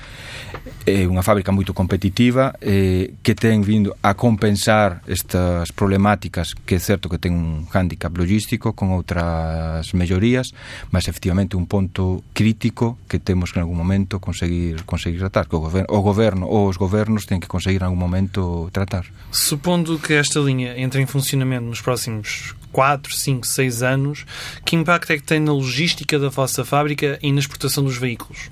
é 0.86 1.08
unha 1.08 1.24
fábrica 1.24 1.56
moito 1.56 1.72
competitiva 1.72 2.54
eh, 2.60 3.16
que 3.24 3.34
ten 3.34 3.64
vindo 3.64 3.96
a 4.04 4.14
compensar 4.14 5.02
estas 5.08 5.72
problemáticas 5.72 6.54
que 6.54 6.78
é 6.78 6.82
certo 6.82 7.08
que 7.08 7.18
ten 7.18 7.34
un 7.34 7.66
hándicap 7.72 8.12
logístico 8.14 8.76
con 8.76 8.92
outras 8.92 9.96
mellorías 9.96 10.52
mas 10.92 11.08
efectivamente 11.08 11.56
un 11.56 11.66
ponto 11.66 12.22
crítico 12.36 13.00
que 13.08 13.18
temos 13.18 13.56
que 13.56 13.60
en 13.60 13.66
algún 13.66 13.80
momento 13.80 14.20
conseguir 14.20 14.84
conseguir 14.84 15.24
tratar 15.24 15.48
que 15.48 15.56
o 15.56 15.64
goberno, 15.64 15.90
o 15.90 16.02
goberno 16.04 16.46
ou 16.46 16.68
os 16.68 16.78
gobernos 16.78 17.26
ten 17.26 17.40
que 17.40 17.48
conseguir 17.50 17.82
en 17.82 17.90
algún 17.90 18.01
momento 18.02 18.70
tratar. 18.74 19.06
Supondo 19.32 19.98
que 20.00 20.14
esta 20.14 20.40
linha 20.40 20.78
entre 20.78 21.02
em 21.02 21.06
funcionamento 21.06 21.66
nos 21.66 21.82
próximos 21.82 22.56
4, 22.72 23.14
5, 23.14 23.46
6 23.46 23.84
anos, 23.84 24.26
que 24.66 24.76
impacto 24.76 25.12
é 25.12 25.18
que 25.18 25.24
tem 25.24 25.40
na 25.40 25.54
logística 25.54 26.18
da 26.18 26.30
vossa 26.30 26.66
fábrica 26.66 27.20
e 27.22 27.32
na 27.32 27.40
exportação 27.40 27.84
dos 27.84 27.98
veículos? 27.98 28.50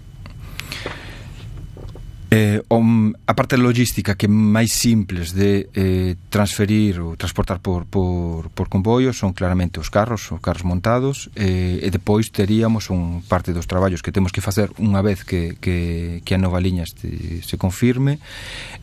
Eh, 2.32 2.62
om, 2.70 3.12
a 3.26 3.34
parte 3.34 3.58
logística 3.58 4.14
que 4.14 4.28
é 4.28 4.30
máis 4.30 4.70
simples 4.70 5.34
de 5.34 5.66
eh, 5.74 6.14
transferir 6.30 7.02
ou 7.02 7.18
transportar 7.18 7.58
por, 7.58 7.90
por, 7.90 8.54
por 8.54 8.70
comboio 8.70 9.18
son 9.18 9.34
claramente 9.34 9.82
os 9.82 9.90
carros, 9.90 10.30
os 10.30 10.38
carros 10.38 10.62
montados 10.62 11.34
eh, 11.34 11.82
e 11.82 11.90
depois 11.90 12.30
teríamos 12.30 12.94
un 12.94 13.26
parte 13.26 13.50
dos 13.50 13.66
traballos 13.66 14.06
que 14.06 14.14
temos 14.14 14.30
que 14.30 14.46
facer 14.46 14.70
unha 14.78 15.02
vez 15.02 15.26
que, 15.26 15.58
que, 15.58 16.22
que 16.22 16.38
a 16.38 16.42
nova 16.42 16.62
liña 16.62 16.86
este, 16.86 17.42
se 17.42 17.58
confirme 17.58 18.22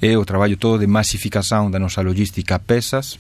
e 0.03 0.19
o 0.19 0.27
traballo 0.27 0.59
todo 0.59 0.83
de 0.83 0.91
masificación 0.91 1.71
da 1.71 1.79
nosa 1.79 2.03
logística 2.03 2.59
a 2.59 2.63
pesas 2.67 3.15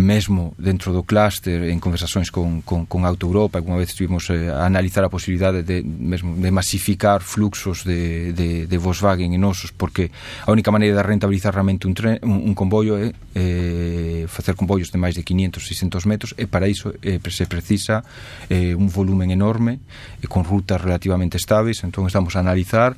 mesmo 0.00 0.56
dentro 0.56 0.90
do 0.96 1.04
clúster 1.04 1.68
en 1.68 1.78
conversacións 1.78 2.32
con, 2.32 2.64
con, 2.64 2.88
con 2.88 3.04
Auto 3.04 3.28
Europa 3.28 3.60
unha 3.60 3.78
vez 3.78 3.92
estivemos 3.92 4.26
eh, 4.32 4.48
a 4.48 4.64
analizar 4.64 5.04
a 5.04 5.12
posibilidade 5.12 5.62
de, 5.62 5.84
mesmo 5.84 6.34
de 6.40 6.50
masificar 6.50 7.20
fluxos 7.20 7.84
de, 7.84 8.32
de, 8.32 8.64
de 8.66 8.76
Volkswagen 8.80 9.36
en 9.36 9.44
osos 9.44 9.70
porque 9.70 10.10
a 10.42 10.50
única 10.50 10.72
maneira 10.72 10.96
de 10.96 11.04
rentabilizar 11.04 11.52
realmente 11.52 11.86
un, 11.86 11.94
tren, 11.94 12.18
un, 12.24 12.50
un 12.50 12.54
comboio 12.56 12.96
é 12.96 13.12
eh, 13.36 14.24
facer 14.26 14.56
comboios 14.56 14.90
de 14.90 14.98
máis 14.98 15.14
de 15.14 15.22
500, 15.22 15.62
600 15.62 16.08
metros 16.08 16.30
e 16.40 16.48
para 16.48 16.66
iso 16.66 16.96
eh, 17.04 17.20
se 17.30 17.46
precisa 17.46 18.02
eh, 18.48 18.74
un 18.74 18.88
volumen 18.90 19.30
enorme 19.30 19.78
e 20.18 20.26
con 20.26 20.42
rutas 20.42 20.80
relativamente 20.80 21.36
estáveis. 21.36 21.84
Entón 21.84 22.08
estamos 22.08 22.34
a 22.34 22.40
analizar 22.40 22.96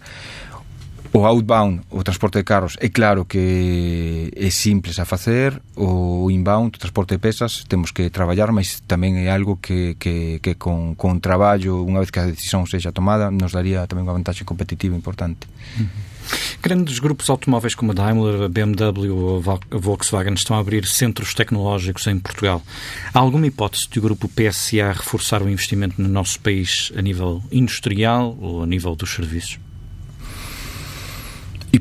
O 1.14 1.26
outbound, 1.26 1.82
o 1.90 2.02
transporte 2.02 2.38
de 2.38 2.44
carros, 2.44 2.78
é 2.80 2.88
claro 2.88 3.26
que 3.26 4.32
é 4.34 4.48
simples 4.48 4.98
a 4.98 5.04
facer, 5.04 5.60
o 5.76 6.30
inbound, 6.30 6.74
o 6.74 6.80
transporte 6.80 7.10
de 7.14 7.18
pesas, 7.18 7.64
temos 7.68 7.92
que 7.92 8.08
traballar, 8.08 8.48
mas 8.48 8.80
tamén 8.88 9.20
é 9.20 9.28
algo 9.28 9.60
que, 9.60 9.92
que, 10.00 10.40
que 10.40 10.56
con, 10.56 10.96
con 10.96 11.20
traballo, 11.20 11.84
unha 11.84 12.00
vez 12.00 12.08
que 12.08 12.16
a 12.16 12.24
decisión 12.24 12.64
sexa 12.64 12.96
tomada, 12.96 13.28
nos 13.28 13.52
daría 13.52 13.84
tamén 13.84 14.08
unha 14.08 14.16
vantaxe 14.16 14.48
competitiva 14.48 14.96
importante. 14.96 15.44
Uh. 15.76 15.84
Grandes 16.64 16.96
grupos 16.96 17.28
automóveis 17.28 17.76
como 17.76 17.92
a 17.92 17.94
Daimler, 17.94 18.42
a 18.42 18.48
BMW 18.48 19.12
a 19.44 19.76
Volkswagen 19.76 20.32
estão 20.32 20.56
a 20.56 20.64
abrir 20.64 20.88
centros 20.88 21.34
tecnológicos 21.34 22.06
em 22.06 22.16
Portugal. 22.16 22.62
Há 23.12 23.18
alguma 23.20 23.46
hipótese 23.46 23.84
de 23.90 23.98
o 23.98 24.02
grupo 24.02 24.32
PSA 24.32 24.96
reforçar 24.96 25.42
o 25.42 25.50
investimento 25.50 26.00
no 26.00 26.08
nosso 26.08 26.40
país 26.40 26.88
a 26.96 27.02
nível 27.02 27.42
industrial 27.52 28.32
ou 28.40 28.62
a 28.62 28.66
nível 28.66 28.96
dos 28.96 29.12
serviços? 29.12 29.60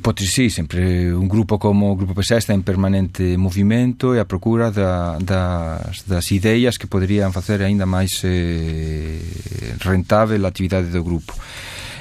hipótese, 0.01 0.31
sí, 0.31 0.49
sempre 0.49 1.13
un 1.13 1.29
grupo 1.29 1.59
como 1.59 1.93
o 1.93 1.95
Grupo 1.95 2.17
PSA 2.17 2.37
está 2.37 2.53
en 2.57 2.65
permanente 2.65 3.37
movimento 3.37 4.17
e 4.17 4.19
a 4.19 4.25
procura 4.25 4.73
da, 4.73 5.21
das, 5.21 6.01
das 6.09 6.25
ideas 6.33 6.81
que 6.81 6.89
poderían 6.89 7.29
facer 7.29 7.61
aínda 7.61 7.85
máis 7.85 8.25
eh, 8.25 9.21
rentável 9.77 10.41
a 10.41 10.49
actividade 10.49 10.89
do 10.89 11.05
grupo. 11.05 11.37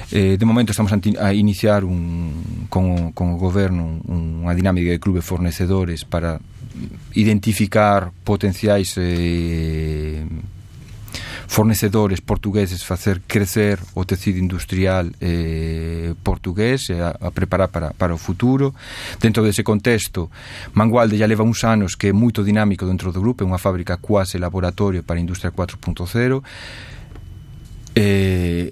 Eh, 0.09 0.33
de 0.33 0.45
momento 0.49 0.73
estamos 0.73 0.89
a 0.91 1.29
iniciar 1.31 1.85
un, 1.85 2.65
con, 2.73 3.13
con 3.13 3.31
o 3.31 3.37
goberno 3.37 4.01
unha 4.09 4.57
dinámica 4.57 4.89
de 4.89 4.97
clube 4.97 5.21
fornecedores 5.21 6.01
para 6.01 6.41
identificar 7.13 8.09
potenciais 8.25 8.97
eh, 8.97 10.25
fornecedores 11.51 12.21
portugueses 12.21 12.81
facer 12.81 13.19
crecer 13.27 13.77
o 13.93 14.05
tecido 14.05 14.39
industrial 14.39 15.11
eh, 15.19 16.15
portugués 16.23 16.87
e 16.87 16.93
a, 16.95 17.11
a 17.19 17.29
preparar 17.29 17.67
para, 17.67 17.91
para 17.91 18.15
o 18.15 18.17
futuro. 18.17 18.73
Dentro 19.19 19.43
dese 19.43 19.59
contexto, 19.59 20.31
Mangualde 20.71 21.19
ya 21.19 21.27
leva 21.27 21.43
uns 21.43 21.67
anos 21.67 21.99
que 21.99 22.07
é 22.07 22.13
moito 22.15 22.39
dinámico 22.39 22.87
dentro 22.87 23.11
do 23.11 23.19
grupo, 23.19 23.43
é 23.43 23.45
unha 23.45 23.59
fábrica 23.59 23.99
quase 23.99 24.39
laboratorio 24.39 25.03
para 25.03 25.19
a 25.19 25.23
industria 25.27 25.51
4.0. 25.51 26.39
Eh, 27.99 28.71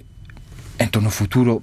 entón, 0.80 1.04
no 1.04 1.12
futuro, 1.12 1.60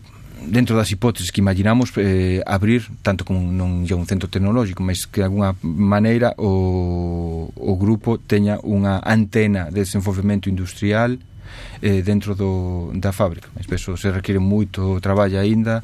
dentro 0.48 0.76
das 0.76 0.90
hipóteses 0.92 1.30
que 1.32 1.42
imaginamos 1.42 1.92
eh, 1.98 2.42
abrir, 2.46 2.88
tanto 3.04 3.26
como 3.28 3.40
non 3.40 3.84
é 3.84 3.94
un 3.94 4.08
centro 4.08 4.32
tecnológico, 4.32 4.80
mas 4.82 5.04
que 5.04 5.20
de 5.22 5.28
alguna 5.28 5.54
maneira 5.62 6.34
o, 6.40 7.52
o 7.54 7.74
grupo 7.76 8.18
teña 8.18 8.58
unha 8.64 9.04
antena 9.04 9.68
de 9.68 9.84
desenvolvemento 9.84 10.48
industrial 10.48 11.20
eh, 11.84 12.02
dentro 12.02 12.34
do, 12.34 12.92
da 12.96 13.12
fábrica. 13.12 13.52
Mas 13.54 13.68
eso 13.68 14.00
se 14.00 14.10
requiere 14.10 14.40
moito 14.40 15.00
traballo 15.04 15.38
aínda, 15.38 15.84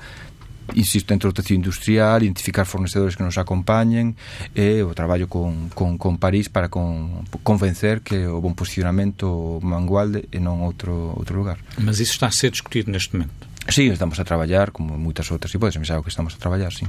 insisto, 0.76 1.12
dentro 1.12 1.30
do 1.30 1.36
tecido 1.36 1.60
industrial, 1.60 2.24
identificar 2.24 2.66
fornecedores 2.66 3.16
que 3.16 3.24
nos 3.24 3.38
acompañen 3.38 4.16
e 4.56 4.80
o 4.82 4.96
traballo 4.96 5.28
con, 5.28 5.70
con, 5.76 6.00
con 6.00 6.16
París 6.16 6.48
para 6.48 6.72
con, 6.72 7.28
convencer 7.44 8.00
que 8.00 8.26
o 8.32 8.40
bon 8.40 8.56
posicionamento 8.56 9.60
Mangualde 9.60 10.32
e 10.32 10.40
non 10.40 10.64
outro, 10.64 11.12
outro 11.20 11.36
lugar. 11.36 11.60
Mas 11.84 12.00
isso 12.00 12.16
está 12.16 12.32
a 12.32 12.36
ser 12.36 12.56
discutido 12.56 12.88
neste 12.90 13.20
momento? 13.20 13.53
Sí, 13.70 13.88
estamos 13.88 14.20
a 14.20 14.24
traballar, 14.24 14.72
como 14.72 14.98
moitas 14.98 15.30
outras 15.32 15.54
hipóteses, 15.54 15.80
mas 15.80 15.90
é 15.90 15.94
algo 15.94 16.04
que 16.04 16.10
estamos 16.10 16.34
a 16.34 16.38
trabalhar, 16.38 16.72
sim. 16.72 16.88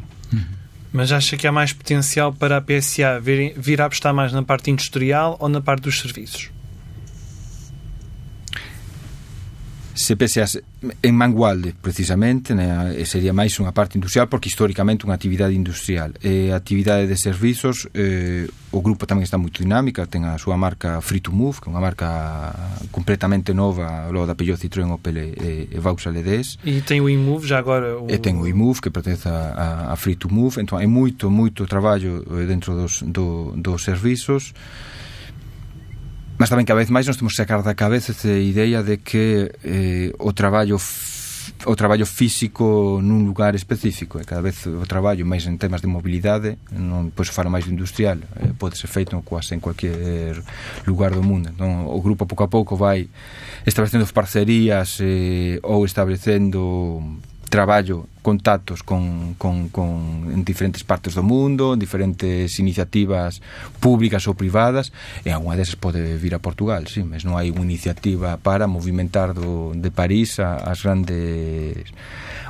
Mas 0.92 1.10
acha 1.10 1.36
que 1.36 1.46
há 1.46 1.52
mais 1.52 1.72
potencial 1.72 2.32
para 2.32 2.58
a 2.58 2.60
PSA 2.60 3.20
vir, 3.20 3.54
vir 3.56 3.80
a 3.80 3.86
apostar 3.86 4.14
mais 4.14 4.32
na 4.32 4.42
parte 4.42 4.70
industrial 4.70 5.36
ou 5.40 5.48
na 5.48 5.60
parte 5.60 5.82
dos 5.82 5.98
serviços? 5.98 6.50
se 9.94 10.16
penseas 10.16 10.60
en 11.02 11.14
Mangualde 11.14 11.74
precisamente 11.80 12.54
né, 12.54 12.92
sería 13.06 13.32
máis 13.32 13.56
unha 13.62 13.72
parte 13.72 13.96
industrial 13.96 14.28
porque 14.28 14.50
históricamente 14.50 15.06
unha 15.06 15.16
actividade 15.16 15.54
industrial. 15.54 16.12
E 16.20 16.50
eh, 16.50 16.54
actividade 16.54 17.06
de 17.06 17.16
servizos 17.16 17.88
eh, 17.94 18.50
o 18.74 18.82
grupo 18.82 19.06
tamén 19.06 19.24
está 19.24 19.38
moito 19.38 19.62
dinámica 19.62 20.04
ten 20.10 20.26
a 20.26 20.36
súa 20.36 20.58
marca 20.58 20.98
Free 21.00 21.22
to 21.22 21.30
Move 21.30 21.62
que 21.62 21.66
é 21.68 21.72
unha 21.72 21.82
marca 21.82 22.08
completamente 22.90 23.54
nova 23.54 24.10
logo 24.10 24.26
da 24.26 24.34
Peugeot 24.34 24.58
Citroën 24.58 24.90
Opel 24.90 25.16
e, 25.18 25.70
e 25.70 25.78
Vauxhall 25.78 26.18
EDS 26.18 26.60
e 26.66 26.82
ten 26.82 27.00
o 27.00 27.08
iMove 27.08 27.46
já 27.46 27.62
agora 27.62 27.96
o... 27.96 28.10
e 28.10 28.18
ten 28.18 28.36
o 28.36 28.44
iMove 28.44 28.82
que 28.82 28.90
pertence 28.90 29.30
a, 29.30 29.92
a 29.92 29.96
Free 29.96 30.16
to 30.16 30.28
Move. 30.28 30.60
Entón 30.60 30.80
é 30.80 30.86
moito, 30.86 31.30
moito 31.30 31.66
traballo 31.66 32.20
eh, 32.20 32.46
dentro 32.46 32.74
dos, 32.74 33.02
do, 33.02 33.54
dos 33.56 33.82
servizos. 33.82 34.52
Mas 36.34 36.50
tamén 36.50 36.66
cada 36.66 36.82
vez 36.82 36.90
máis 36.90 37.06
nos 37.06 37.14
temos 37.14 37.38
que 37.38 37.42
sacar 37.42 37.62
da 37.62 37.78
cabeza 37.78 38.10
esta 38.10 38.32
ideia 38.34 38.82
de 38.82 38.98
que 38.98 39.54
eh, 39.62 40.10
o 40.18 40.34
traballo 40.34 40.82
o 41.66 41.76
traballo 41.76 42.06
físico 42.06 42.98
nun 43.00 43.24
lugar 43.24 43.54
específico 43.54 44.18
e 44.18 44.24
cada 44.24 44.42
vez 44.42 44.66
o 44.66 44.84
traballo 44.88 45.24
máis 45.24 45.46
en 45.46 45.56
temas 45.60 45.80
de 45.80 45.88
mobilidade 45.88 46.58
non 46.72 47.12
pois 47.14 47.30
falo 47.30 47.52
máis 47.52 47.68
do 47.68 47.72
industrial 47.72 48.18
eh, 48.40 48.52
pode 48.56 48.74
ser 48.74 48.88
feito 48.88 49.14
quase 49.22 49.54
en 49.54 49.60
cualquier 49.60 50.40
lugar 50.88 51.12
do 51.14 51.22
mundo 51.22 51.52
non? 51.56 51.86
o 51.86 52.00
grupo 52.00 52.26
pouco 52.26 52.44
a 52.44 52.50
pouco 52.50 52.72
vai 52.74 53.08
establecendo 53.64 54.08
parcerías 54.10 54.98
eh, 55.00 55.60
ou 55.62 55.84
establecendo 55.84 57.00
traballo, 57.54 58.08
contactos 58.20 58.82
con, 58.82 59.34
con, 59.38 59.68
con 59.68 60.26
en 60.34 60.42
diferentes 60.42 60.82
partes 60.82 61.14
do 61.14 61.22
mundo, 61.22 61.70
en 61.74 61.78
diferentes 61.78 62.58
iniciativas 62.58 63.38
públicas 63.78 64.26
ou 64.26 64.34
privadas, 64.34 64.90
e 65.22 65.30
unha 65.30 65.54
desas 65.54 65.78
pode 65.78 66.02
vir 66.18 66.34
a 66.34 66.42
Portugal, 66.42 66.82
sí, 66.90 67.06
mas 67.06 67.22
non 67.22 67.38
hai 67.38 67.54
unha 67.54 67.62
iniciativa 67.62 68.42
para 68.42 68.66
movimentar 68.66 69.30
do, 69.30 69.70
de 69.78 69.94
París 69.94 70.42
a, 70.42 70.66
as 70.66 70.82
grandes 70.82 71.94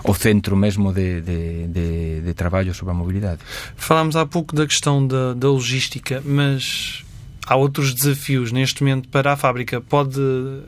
o 0.09 0.17
centro 0.17 0.57
mesmo 0.57 0.89
de, 0.89 1.21
de, 1.21 1.69
de, 1.69 1.89
de 2.25 2.33
traballo 2.33 2.73
sobre 2.73 2.97
a 2.97 2.97
mobilidade. 2.97 3.45
Falámos 3.77 4.17
há 4.17 4.25
pouco 4.25 4.57
da 4.57 4.65
questão 4.65 5.05
da, 5.05 5.37
da 5.37 5.53
logística, 5.53 6.25
mas 6.25 7.05
há 7.45 7.57
outros 7.57 7.93
desafios 7.93 8.53
neste 8.53 8.81
momento 8.81 9.13
para 9.13 9.33
a 9.33 9.37
fábrica. 9.37 9.85
Pode 9.85 10.17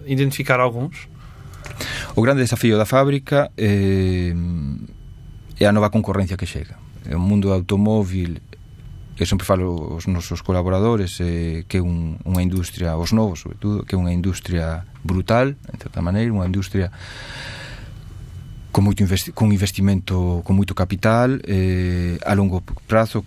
identificar 0.04 0.60
alguns? 0.60 1.08
O 2.16 2.22
grande 2.22 2.42
desafío 2.42 2.78
da 2.78 2.86
fábrica 2.86 3.52
eh, 3.56 4.34
é 5.60 5.64
a 5.66 5.72
nova 5.72 5.90
concorrencia 5.90 6.36
que 6.36 6.46
chega. 6.46 6.76
O 7.12 7.20
mundo 7.20 7.52
automóvil 7.52 8.40
eu 9.18 9.24
sempre 9.24 9.46
falo 9.46 9.96
os 9.96 10.06
nosos 10.06 10.42
colaboradores 10.42 11.18
eh, 11.20 11.64
que 11.68 11.78
é 11.78 11.82
un, 11.82 12.20
unha 12.28 12.44
industria 12.44 12.96
os 13.00 13.16
novos, 13.16 13.40
sobre 13.40 13.56
todo, 13.56 13.84
que 13.84 13.96
é 13.96 13.98
unha 13.98 14.12
industria 14.12 14.84
brutal, 15.00 15.56
en 15.72 15.78
certa 15.80 16.04
maneira, 16.04 16.28
unha 16.28 16.44
industria 16.44 16.92
con 18.68 18.84
moito 18.84 19.00
investi 19.00 19.32
con 19.32 19.48
investimento, 19.56 20.44
con 20.44 20.52
moito 20.52 20.76
capital 20.76 21.40
eh, 21.48 22.20
a 22.20 22.36
longo 22.36 22.60
prazo 22.84 23.24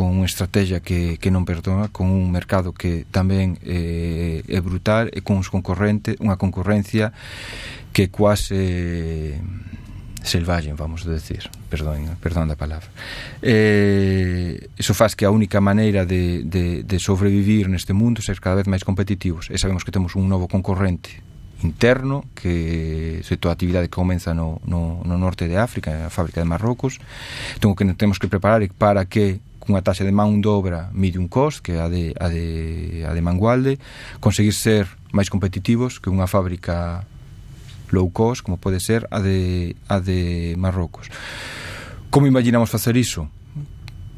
con 0.00 0.16
unha 0.16 0.24
estrategia 0.24 0.80
que, 0.80 1.20
que 1.20 1.28
non 1.28 1.44
perdona, 1.44 1.92
con 1.92 2.08
un 2.08 2.32
mercado 2.32 2.72
que 2.72 3.04
tamén 3.12 3.60
eh, 3.60 4.40
é 4.48 4.58
brutal 4.64 5.12
e 5.12 5.20
con 5.20 5.36
uns 5.36 5.52
concorrente, 5.52 6.16
unha 6.24 6.40
concorrencia 6.40 7.12
que 7.92 8.08
quase 8.08 9.36
selvaxen, 10.24 10.80
vamos 10.80 11.04
a 11.04 11.12
decir, 11.12 11.52
perdón, 11.68 12.16
perdón 12.16 12.48
da 12.48 12.56
palabra. 12.56 12.88
Eh, 13.44 14.72
eso 14.80 14.96
faz 14.96 15.12
que 15.12 15.28
a 15.28 15.30
única 15.30 15.60
maneira 15.60 16.08
de, 16.08 16.48
de, 16.48 16.80
de 16.80 16.96
sobrevivir 16.96 17.68
neste 17.68 17.92
mundo 17.92 18.24
ser 18.24 18.40
cada 18.40 18.56
vez 18.56 18.72
máis 18.72 18.88
competitivos. 18.88 19.52
E 19.52 19.60
sabemos 19.60 19.84
que 19.84 19.92
temos 19.92 20.16
un 20.16 20.32
novo 20.32 20.48
concorrente 20.48 21.20
interno 21.60 22.24
que 22.32 23.20
se 23.20 23.36
toda 23.36 23.52
a 23.52 23.56
actividade 23.60 23.92
que 23.92 24.00
comeza 24.00 24.32
no, 24.32 24.64
no, 24.64 25.04
no 25.04 25.20
norte 25.20 25.44
de 25.44 25.60
África, 25.60 25.92
na 25.92 26.08
fábrica 26.08 26.40
de 26.40 26.48
Marrocos, 26.48 26.96
tengo 27.60 27.76
que 27.76 27.84
temos 28.00 28.16
que 28.16 28.32
preparar 28.32 28.64
para 28.80 29.04
que 29.04 29.44
cunha 29.70 29.86
taxa 29.86 30.02
de 30.02 30.10
man 30.10 30.42
de 30.42 30.50
obra 30.50 30.90
medium 30.90 31.30
cost, 31.30 31.62
que 31.62 31.78
é 31.78 31.80
a 31.80 31.86
de, 31.86 32.10
a 32.18 32.26
de, 32.26 33.06
a 33.06 33.14
de 33.14 33.22
Mangualde, 33.22 33.78
conseguir 34.18 34.52
ser 34.52 34.90
máis 35.14 35.30
competitivos 35.30 36.02
que 36.02 36.10
unha 36.10 36.26
fábrica 36.26 37.06
low 37.94 38.10
cost, 38.10 38.42
como 38.42 38.58
pode 38.58 38.82
ser 38.82 39.06
a 39.14 39.22
de, 39.22 39.78
a 39.86 40.02
de 40.02 40.58
Marrocos. 40.58 41.06
Como 42.10 42.26
imaginamos 42.26 42.66
facer 42.66 42.98
iso? 42.98 43.30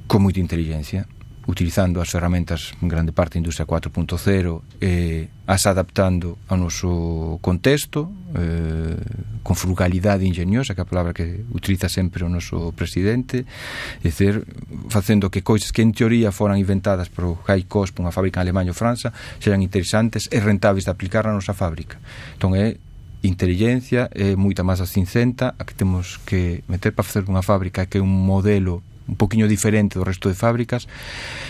Con 0.09 0.25
moita 0.25 0.41
inteligencia 0.41 1.05
utilizando 1.47 2.01
as 2.01 2.11
ferramentas 2.11 2.75
en 2.83 2.89
grande 2.89 3.11
parte 3.11 3.39
industria 3.39 3.67
4.0 3.67 4.63
e 4.79 5.27
eh, 5.27 5.43
as 5.47 5.67
adaptando 5.67 6.39
ao 6.47 6.57
noso 6.57 7.43
contexto 7.43 8.07
eh, 8.39 8.95
con 9.43 9.59
frugalidade 9.59 10.23
ingeniosa 10.23 10.75
que 10.75 10.81
é 10.81 10.87
a 10.87 10.89
palabra 10.89 11.11
que 11.11 11.43
utiliza 11.51 11.91
sempre 11.91 12.23
o 12.23 12.31
noso 12.31 12.71
presidente 12.79 13.43
e 13.43 14.07
dizer, 14.07 14.47
facendo 14.87 15.35
que 15.35 15.43
coisas 15.43 15.75
que 15.75 15.83
en 15.83 15.91
teoría 15.91 16.31
foran 16.31 16.63
inventadas 16.63 17.11
por 17.11 17.43
high 17.51 17.67
cost 17.67 17.91
por 17.91 18.07
unha 18.07 18.15
fábrica 18.15 18.39
en 18.39 18.47
Alemanha 18.47 18.71
ou 18.71 18.79
França 18.79 19.11
sean 19.43 19.67
interesantes 19.67 20.31
e 20.31 20.39
rentáveis 20.39 20.87
de 20.87 20.95
aplicar 20.95 21.27
na 21.27 21.35
nosa 21.35 21.59
fábrica. 21.59 21.99
Entón 22.39 22.55
é 22.55 22.79
inteligencia 23.27 24.07
é 24.15 24.39
moita 24.39 24.63
máis 24.63 24.79
a 24.79 24.87
cincenta 24.87 25.59
a 25.59 25.63
que 25.67 25.75
temos 25.75 26.23
que 26.23 26.63
meter 26.71 26.95
para 26.95 27.07
facer 27.07 27.27
unha 27.27 27.43
fábrica 27.43 27.87
que 27.91 27.99
é 27.99 28.03
un 28.03 28.11
modelo 28.11 28.83
un 29.09 29.17
poquinho 29.17 29.49
diferente 29.49 29.99
do 29.99 30.05
resto 30.05 30.29
de 30.29 30.35
fábricas 30.35 30.87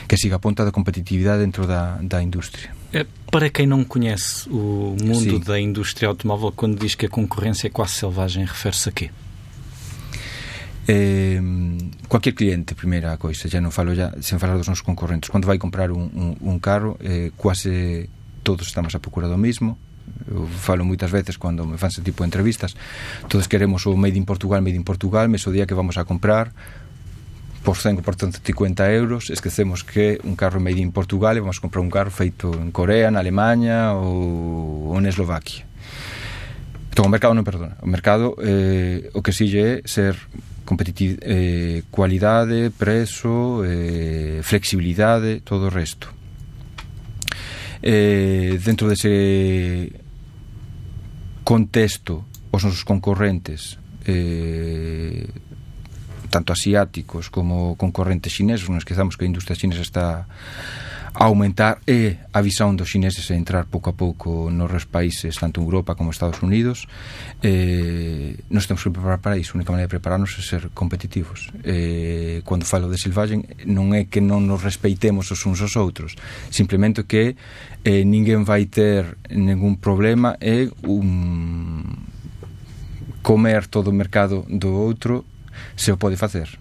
que 0.08 0.16
siga 0.16 0.36
a 0.36 0.42
ponta 0.42 0.64
da 0.64 0.72
competitividade 0.72 1.40
dentro 1.40 1.66
da, 1.66 1.98
da 2.02 2.22
industria. 2.22 2.70
Para 3.30 3.48
quem 3.48 3.66
não 3.66 3.84
conhece 3.84 4.48
o 4.48 4.96
mundo 5.00 5.36
Sim. 5.36 5.40
da 5.40 5.58
indústria 5.58 6.08
automóvel, 6.08 6.52
quando 6.52 6.78
diz 6.78 6.94
que 6.94 7.06
a 7.06 7.08
concorrência 7.08 7.68
é 7.68 7.70
quase 7.70 7.94
selvagem, 7.94 8.44
refere-se 8.44 8.88
a 8.88 8.92
quê? 8.92 9.10
Eh, 10.88 11.40
cualquier 12.08 12.34
cliente, 12.34 12.74
primeira 12.74 13.16
coisa, 13.16 13.48
xa 13.48 13.62
non 13.62 13.70
falo 13.70 13.94
ya, 13.94 14.12
sen 14.20 14.42
falar 14.42 14.58
dos 14.58 14.66
nosos 14.66 14.82
concorrentes, 14.82 15.30
cando 15.30 15.46
vai 15.46 15.56
comprar 15.56 15.94
un, 15.94 16.10
un, 16.10 16.30
un 16.42 16.56
carro, 16.58 16.98
eh, 17.00 17.30
quase 17.38 18.10
todos 18.42 18.66
estamos 18.66 18.92
a 18.92 19.00
procura 19.00 19.30
do 19.30 19.38
mismo, 19.38 19.78
eu 20.26 20.46
falo 20.46 20.84
moitas 20.84 21.10
veces 21.10 21.38
cando 21.38 21.66
me 21.66 21.78
fan 21.78 21.90
ese 21.90 22.02
tipo 22.02 22.22
de 22.22 22.28
entrevistas 22.28 22.74
todos 23.28 23.46
queremos 23.46 23.86
o 23.86 23.96
Made 23.96 24.18
in 24.18 24.24
Portugal 24.24 24.62
Made 24.62 24.76
in 24.76 24.84
Portugal, 24.84 25.28
mes 25.28 25.46
o 25.46 25.54
día 25.54 25.66
que 25.66 25.74
vamos 25.74 25.98
a 25.98 26.04
comprar 26.04 26.52
por 27.64 27.76
100, 27.76 28.02
por 28.02 28.14
150 28.16 28.92
euros, 28.92 29.30
esquecemos 29.30 29.84
que 29.84 30.18
un 30.24 30.34
carro 30.34 30.60
made 30.60 30.82
in 30.82 30.90
Portugal 30.90 31.36
e 31.36 31.40
vamos 31.40 31.62
comprar 31.62 31.80
un 31.80 31.90
carro 31.90 32.10
feito 32.10 32.50
en 32.50 32.74
Corea, 32.74 33.10
na 33.10 33.22
Alemanha 33.22 33.94
ou, 33.94 34.90
ou 34.90 34.98
en 34.98 35.06
Eslovaquia. 35.06 35.64
Entón, 36.90 37.06
o 37.06 37.12
mercado 37.12 37.32
non 37.32 37.46
perdona. 37.46 37.78
O 37.80 37.88
mercado 37.88 38.34
eh, 38.42 39.08
o 39.14 39.22
que 39.22 39.32
sille 39.32 39.62
é 39.62 39.72
ser 39.86 40.18
competitividade, 40.66 41.24
eh, 41.24 41.78
cualidade, 41.88 42.68
preso, 42.74 43.62
eh, 43.64 44.42
flexibilidade, 44.42 45.40
todo 45.40 45.70
o 45.70 45.72
resto. 45.72 46.12
Eh, 47.80 48.58
dentro 48.58 48.90
dese 48.90 49.94
contexto, 51.46 52.26
os 52.50 52.62
nosos 52.62 52.84
concorrentes 52.84 53.78
eh, 54.04 55.26
tanto 56.32 56.56
asiáticos 56.56 57.28
como 57.28 57.76
concorrentes 57.76 58.32
chineses, 58.32 58.64
non 58.72 58.80
esquezamos 58.80 59.20
que 59.20 59.28
a 59.28 59.30
industria 59.30 59.52
chinesa 59.52 59.84
está 59.84 60.24
a 61.12 61.24
aumentar 61.24 61.78
e 61.86 62.16
a 62.32 62.40
visão 62.40 62.74
dos 62.74 62.88
chineses 62.88 63.30
a 63.30 63.36
entrar 63.36 63.66
pouco 63.66 63.90
a 63.90 63.92
pouco 63.92 64.48
nos 64.48 64.88
países, 64.88 65.36
tanto 65.36 65.60
Europa 65.60 65.94
como 65.94 66.10
Estados 66.10 66.40
Unidos 66.40 66.88
eh, 67.42 68.40
nos 68.48 68.66
temos 68.66 68.82
que 68.82 68.90
preparar 68.90 69.20
para 69.20 69.36
iso, 69.36 69.52
a 69.52 69.56
única 69.60 69.72
maneira 69.72 69.88
de 69.88 69.92
prepararnos 69.92 70.32
é 70.38 70.42
ser 70.42 70.72
competitivos. 70.72 71.52
Eh, 71.64 72.40
cando 72.48 72.64
falo 72.64 72.88
de 72.88 72.96
silvagen 72.96 73.44
non 73.68 73.92
é 73.92 74.08
que 74.08 74.24
non 74.24 74.48
nos 74.48 74.64
respeitemos 74.64 75.28
os 75.28 75.44
uns 75.44 75.60
aos 75.60 75.76
outros 75.76 76.16
simplemente 76.48 77.04
que 77.04 77.36
eh, 77.84 78.08
ninguén 78.08 78.48
vai 78.48 78.64
ter 78.64 79.20
ningún 79.28 79.76
problema 79.76 80.40
e 80.40 80.72
un 80.88 82.08
comer 83.20 83.68
todo 83.68 83.92
o 83.92 83.94
mercado 83.94 84.48
do 84.48 84.72
outro 84.72 85.28
se 85.76 85.92
o 85.92 86.00
pode 86.00 86.16
facer. 86.16 86.58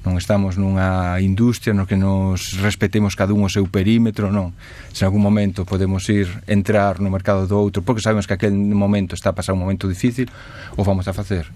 Non 0.00 0.16
estamos 0.16 0.56
nunha 0.56 1.20
industria 1.20 1.76
no 1.76 1.84
que 1.84 1.92
nos 1.92 2.56
respetemos 2.64 3.12
cada 3.12 3.36
un 3.36 3.44
o 3.44 3.52
seu 3.52 3.68
perímetro, 3.68 4.32
non. 4.32 4.56
Se 4.96 5.04
en 5.04 5.12
algún 5.12 5.20
momento 5.20 5.68
podemos 5.68 6.08
ir 6.08 6.40
entrar 6.48 7.04
no 7.04 7.12
mercado 7.12 7.44
do 7.44 7.60
outro 7.60 7.84
porque 7.84 8.00
sabemos 8.00 8.24
que 8.24 8.32
aquel 8.32 8.56
momento 8.56 9.12
está 9.12 9.30
a 9.30 9.36
pasar 9.36 9.52
un 9.52 9.60
momento 9.60 9.84
difícil, 9.84 10.32
o 10.80 10.88
vamos 10.88 11.04
a 11.04 11.12
facer. 11.12 11.52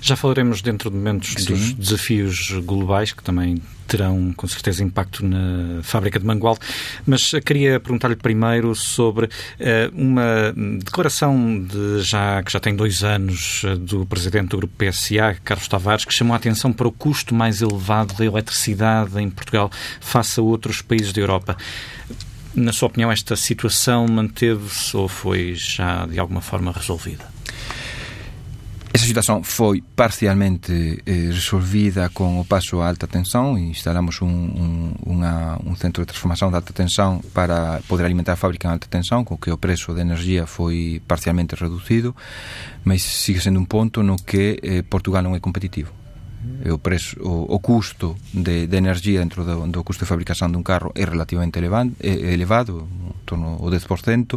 Já 0.00 0.16
falaremos 0.16 0.62
dentro 0.62 0.90
de 0.90 0.96
momentos 0.96 1.34
Sim. 1.38 1.52
dos 1.52 1.72
desafios 1.74 2.50
globais 2.64 3.12
que 3.12 3.22
também 3.22 3.62
terão 3.86 4.32
com 4.32 4.48
certeza 4.48 4.82
impacto 4.82 5.24
na 5.24 5.82
fábrica 5.82 6.18
de 6.18 6.24
Mangualde, 6.24 6.60
mas 7.06 7.30
queria 7.44 7.78
perguntar-lhe 7.78 8.16
primeiro 8.16 8.74
sobre 8.74 9.26
uh, 9.26 9.30
uma 9.92 10.54
declaração 10.78 11.62
de 11.62 12.00
já 12.00 12.42
que 12.42 12.50
já 12.50 12.58
tem 12.58 12.74
dois 12.74 13.04
anos 13.04 13.62
uh, 13.64 13.76
do 13.76 14.06
presidente 14.06 14.48
do 14.48 14.56
grupo 14.56 14.74
PSA, 14.76 15.36
Carlos 15.44 15.68
Tavares, 15.68 16.04
que 16.06 16.14
chamou 16.14 16.32
a 16.32 16.36
atenção 16.36 16.72
para 16.72 16.88
o 16.88 16.92
custo 16.92 17.34
mais 17.34 17.60
elevado 17.60 18.14
da 18.14 18.24
eletricidade 18.24 19.20
em 19.20 19.28
Portugal 19.28 19.70
face 20.00 20.40
a 20.40 20.42
outros 20.42 20.80
países 20.80 21.12
da 21.12 21.20
Europa. 21.20 21.56
Na 22.54 22.72
sua 22.72 22.88
opinião, 22.88 23.12
esta 23.12 23.36
situação 23.36 24.06
manteve-se 24.06 24.96
ou 24.96 25.06
foi 25.06 25.54
já 25.54 26.06
de 26.06 26.18
alguma 26.18 26.40
forma 26.40 26.72
resolvida? 26.72 27.24
Esa 28.92 29.06
situación 29.08 29.40
foi 29.40 29.80
parcialmente 29.80 31.00
eh, 31.08 31.32
resolvida 31.32 32.12
con 32.12 32.36
o 32.36 32.44
paso 32.44 32.84
a 32.84 32.88
alta 32.92 33.08
tensão 33.08 33.56
instalamos 33.56 34.20
un, 34.20 34.92
un, 35.00 35.24
un 35.64 35.76
centro 35.80 36.04
de 36.04 36.12
transformación 36.12 36.52
de 36.52 36.60
alta 36.60 36.76
tensão 36.76 37.24
para 37.32 37.80
poder 37.88 38.04
alimentar 38.04 38.36
a 38.36 38.36
fábrica 38.36 38.68
en 38.68 38.76
alta 38.76 38.92
tensão 38.92 39.24
con 39.24 39.40
que 39.40 39.48
o 39.48 39.56
preso 39.56 39.96
de 39.96 40.04
energía 40.04 40.44
foi 40.44 41.00
parcialmente 41.08 41.56
reducido 41.56 42.12
mas 42.84 43.00
sigue 43.00 43.40
sendo 43.40 43.56
un 43.56 43.64
ponto 43.64 44.04
no 44.04 44.20
que 44.20 44.60
eh, 44.60 44.84
Portugal 44.84 45.24
non 45.24 45.32
é 45.32 45.40
competitivo. 45.40 45.88
E 46.60 46.68
o, 46.68 46.76
preso, 46.76 47.16
o, 47.22 47.48
o 47.48 47.58
custo 47.64 48.18
de, 48.34 48.66
de 48.66 48.76
energía 48.76 49.24
dentro 49.24 49.46
do, 49.46 49.64
do 49.72 49.80
custo 49.86 50.04
de 50.04 50.10
fabricación 50.12 50.52
dun 50.52 50.66
carro 50.66 50.92
é 50.92 51.08
relativamente 51.08 51.56
elevado, 51.56 51.96
elevado 52.02 52.84
en 52.84 53.24
torno 53.24 53.56
ao 53.56 53.72
10% 53.72 54.36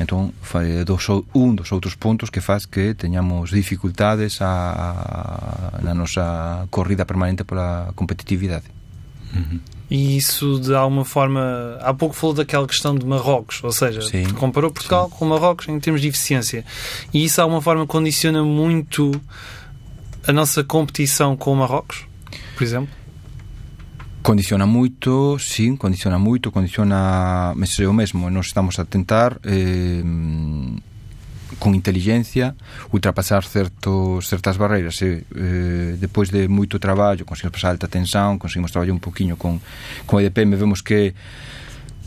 Entón, 0.00 0.32
foi 0.40 0.84
dos, 0.84 1.08
un 1.34 1.54
dos 1.54 1.70
outros 1.70 1.94
puntos 1.94 2.30
que 2.30 2.40
faz 2.40 2.64
que 2.64 2.94
teñamos 2.94 3.50
dificultades 3.50 4.40
a, 4.40 5.76
a, 5.76 5.82
na 5.82 5.92
nosa 5.94 6.66
corrida 6.70 7.04
permanente 7.04 7.44
pola 7.44 7.92
competitividade. 7.94 8.64
Uhum. 9.34 9.60
E 9.90 10.16
isso, 10.16 10.58
de 10.58 10.74
alguma 10.74 11.04
forma, 11.04 11.76
há 11.82 11.92
pouco 11.92 12.14
falou 12.14 12.34
daquela 12.34 12.66
questão 12.66 12.94
de 12.96 13.04
Marrocos, 13.04 13.60
ou 13.62 13.72
seja, 13.72 14.00
sim, 14.00 14.24
comparou 14.32 14.70
Portugal 14.70 15.10
sim. 15.10 15.16
com 15.18 15.26
Marrocos 15.26 15.68
em 15.68 15.78
termos 15.78 16.00
de 16.00 16.08
eficiência. 16.08 16.64
E 17.12 17.24
isso, 17.24 17.36
de 17.36 17.40
alguma 17.42 17.60
forma, 17.60 17.86
condiciona 17.86 18.42
muito 18.42 19.12
a 20.26 20.32
nossa 20.32 20.64
competição 20.64 21.36
com 21.36 21.54
Marrocos, 21.54 22.06
por 22.56 22.64
exemplo? 22.64 23.01
condiciona 24.22 24.66
moito, 24.66 25.38
sí, 25.38 25.76
condiciona 25.76 26.18
moito, 26.18 26.50
condiciona, 26.50 27.52
me 27.56 27.66
o 27.66 27.92
mesmo, 27.92 28.30
nos 28.30 28.46
estamos 28.46 28.78
a 28.78 28.84
tentar 28.84 29.40
eh, 29.44 30.02
con 31.58 31.74
inteligencia 31.74 32.54
ultrapasar 32.90 33.44
certos, 33.44 34.26
certas 34.26 34.56
barreiras 34.56 35.02
e 35.02 35.26
eh, 35.34 35.96
depois 35.98 36.30
de 36.30 36.48
moito 36.48 36.78
traballo 36.78 37.26
conseguimos 37.26 37.58
pasar 37.58 37.70
alta 37.70 37.88
tensión, 37.88 38.38
conseguimos 38.38 38.72
traballar 38.72 38.94
un 38.94 39.00
poquinho 39.00 39.36
con, 39.36 39.60
con 40.06 40.22
EDPM, 40.22 40.56
vemos 40.56 40.82
que 40.82 41.14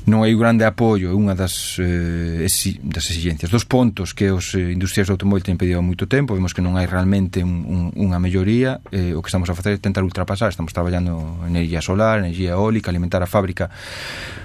non 0.05 0.21
hai 0.21 0.37
grande 0.37 0.65
apoio 0.69 1.17
unha 1.17 1.33
das, 1.33 1.81
eh, 1.81 2.45
exi, 2.45 2.77
das 2.85 3.09
exigencias 3.09 3.49
dos 3.49 3.65
pontos 3.65 4.13
que 4.13 4.29
os 4.29 4.53
eh, 4.53 4.73
industrias 4.73 5.09
do 5.09 5.17
automóvil 5.17 5.41
pedido 5.57 5.81
moito 5.81 6.05
tempo 6.05 6.37
vemos 6.37 6.53
que 6.53 6.61
non 6.61 6.77
hai 6.77 6.85
realmente 6.85 7.41
un, 7.41 7.65
un, 7.65 7.81
unha 7.97 8.21
melloría 8.21 8.85
eh, 8.93 9.17
o 9.17 9.25
que 9.25 9.29
estamos 9.33 9.49
a 9.49 9.57
facer 9.57 9.73
é 9.73 9.81
tentar 9.81 10.05
ultrapasar 10.05 10.53
estamos 10.53 10.77
traballando 10.77 11.41
energía 11.49 11.81
solar, 11.81 12.21
energía 12.21 12.53
eólica 12.53 12.93
alimentar 12.93 13.25
a 13.25 13.29
fábrica 13.29 13.73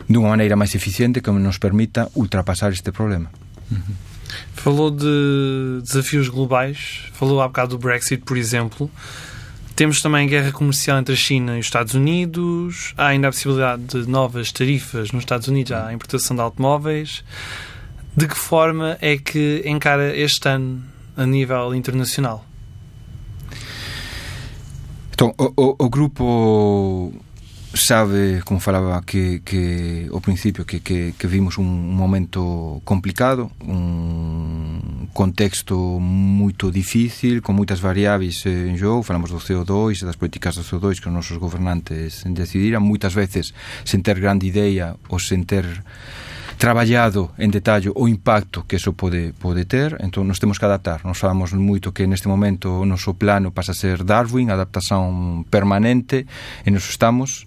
dunha 0.08 0.32
maneira 0.32 0.56
máis 0.56 0.72
eficiente 0.72 1.20
que 1.20 1.28
nos 1.28 1.60
permita 1.60 2.08
ultrapasar 2.16 2.72
este 2.72 2.88
problema 2.88 3.28
uh 3.68 3.76
-huh. 3.76 4.10
Falou 4.54 4.90
de 4.90 5.80
desafios 5.82 6.28
globais, 6.28 7.10
falou 7.12 7.40
há 7.40 7.48
bocado 7.48 7.76
do 7.76 7.82
Brexit, 7.82 8.22
por 8.22 8.36
exemplo. 8.36 8.90
Temos 9.80 10.02
também 10.02 10.28
guerra 10.28 10.52
comercial 10.52 10.98
entre 10.98 11.14
a 11.14 11.16
China 11.16 11.56
e 11.56 11.60
os 11.60 11.64
Estados 11.64 11.94
Unidos. 11.94 12.92
Há 12.98 13.06
ainda 13.06 13.28
a 13.28 13.30
possibilidade 13.30 13.82
de 13.82 14.06
novas 14.06 14.52
tarifas 14.52 15.10
nos 15.10 15.22
Estados 15.22 15.48
Unidos 15.48 15.72
à 15.72 15.90
importação 15.90 16.36
de 16.36 16.42
automóveis. 16.42 17.24
De 18.14 18.28
que 18.28 18.36
forma 18.36 18.98
é 19.00 19.16
que 19.16 19.62
encara 19.64 20.14
este 20.14 20.46
ano 20.50 20.82
a 21.16 21.24
nível 21.24 21.74
internacional? 21.74 22.44
Então, 25.14 25.34
o, 25.38 25.50
o, 25.56 25.76
o 25.78 25.88
grupo 25.88 27.14
sabe, 27.72 28.42
como 28.44 28.60
falaba 28.60 29.00
que, 29.00 29.40
que 29.40 30.10
ao 30.12 30.20
principio 30.20 30.66
que, 30.66 30.80
que, 30.80 31.14
que 31.18 31.26
vimos 31.26 31.56
un 31.56 31.96
momento 31.96 32.82
complicado 32.84 33.50
un 33.60 34.39
contexto 35.20 35.76
moito 36.00 36.72
difícil 36.72 37.44
con 37.44 37.52
moitas 37.52 37.84
variáveis 37.84 38.40
en 38.48 38.80
jogo 38.80 39.04
falamos 39.04 39.28
do 39.28 39.36
CO2 39.36 40.00
e 40.00 40.08
das 40.08 40.16
políticas 40.16 40.56
do 40.56 40.64
CO2 40.64 40.96
que 40.96 41.12
os 41.12 41.16
nosos 41.20 41.36
gobernantes 41.36 42.24
decidiran 42.24 42.80
moitas 42.80 43.12
veces 43.12 43.52
sen 43.84 44.00
ter 44.00 44.16
grande 44.16 44.48
idea 44.48 44.96
ou 45.12 45.20
sen 45.20 45.44
ter 45.44 45.68
traballado 46.56 47.36
en 47.36 47.52
detallo 47.52 47.92
o 48.00 48.08
impacto 48.08 48.64
que 48.64 48.80
eso 48.80 48.96
pode, 48.96 49.36
pode 49.36 49.68
ter, 49.68 50.00
entón 50.00 50.24
nos 50.24 50.40
temos 50.40 50.56
que 50.56 50.64
adaptar. 50.64 51.04
Nos 51.04 51.20
falamos 51.20 51.52
moito 51.52 51.92
que 51.92 52.08
neste 52.08 52.28
momento 52.28 52.80
o 52.80 52.88
noso 52.88 53.12
plano 53.12 53.52
pasa 53.52 53.72
a 53.72 53.76
ser 53.76 54.08
Darwin, 54.08 54.48
adaptación 54.48 55.44
permanente, 55.52 56.24
e 56.64 56.68
nos 56.72 56.88
estamos. 56.88 57.44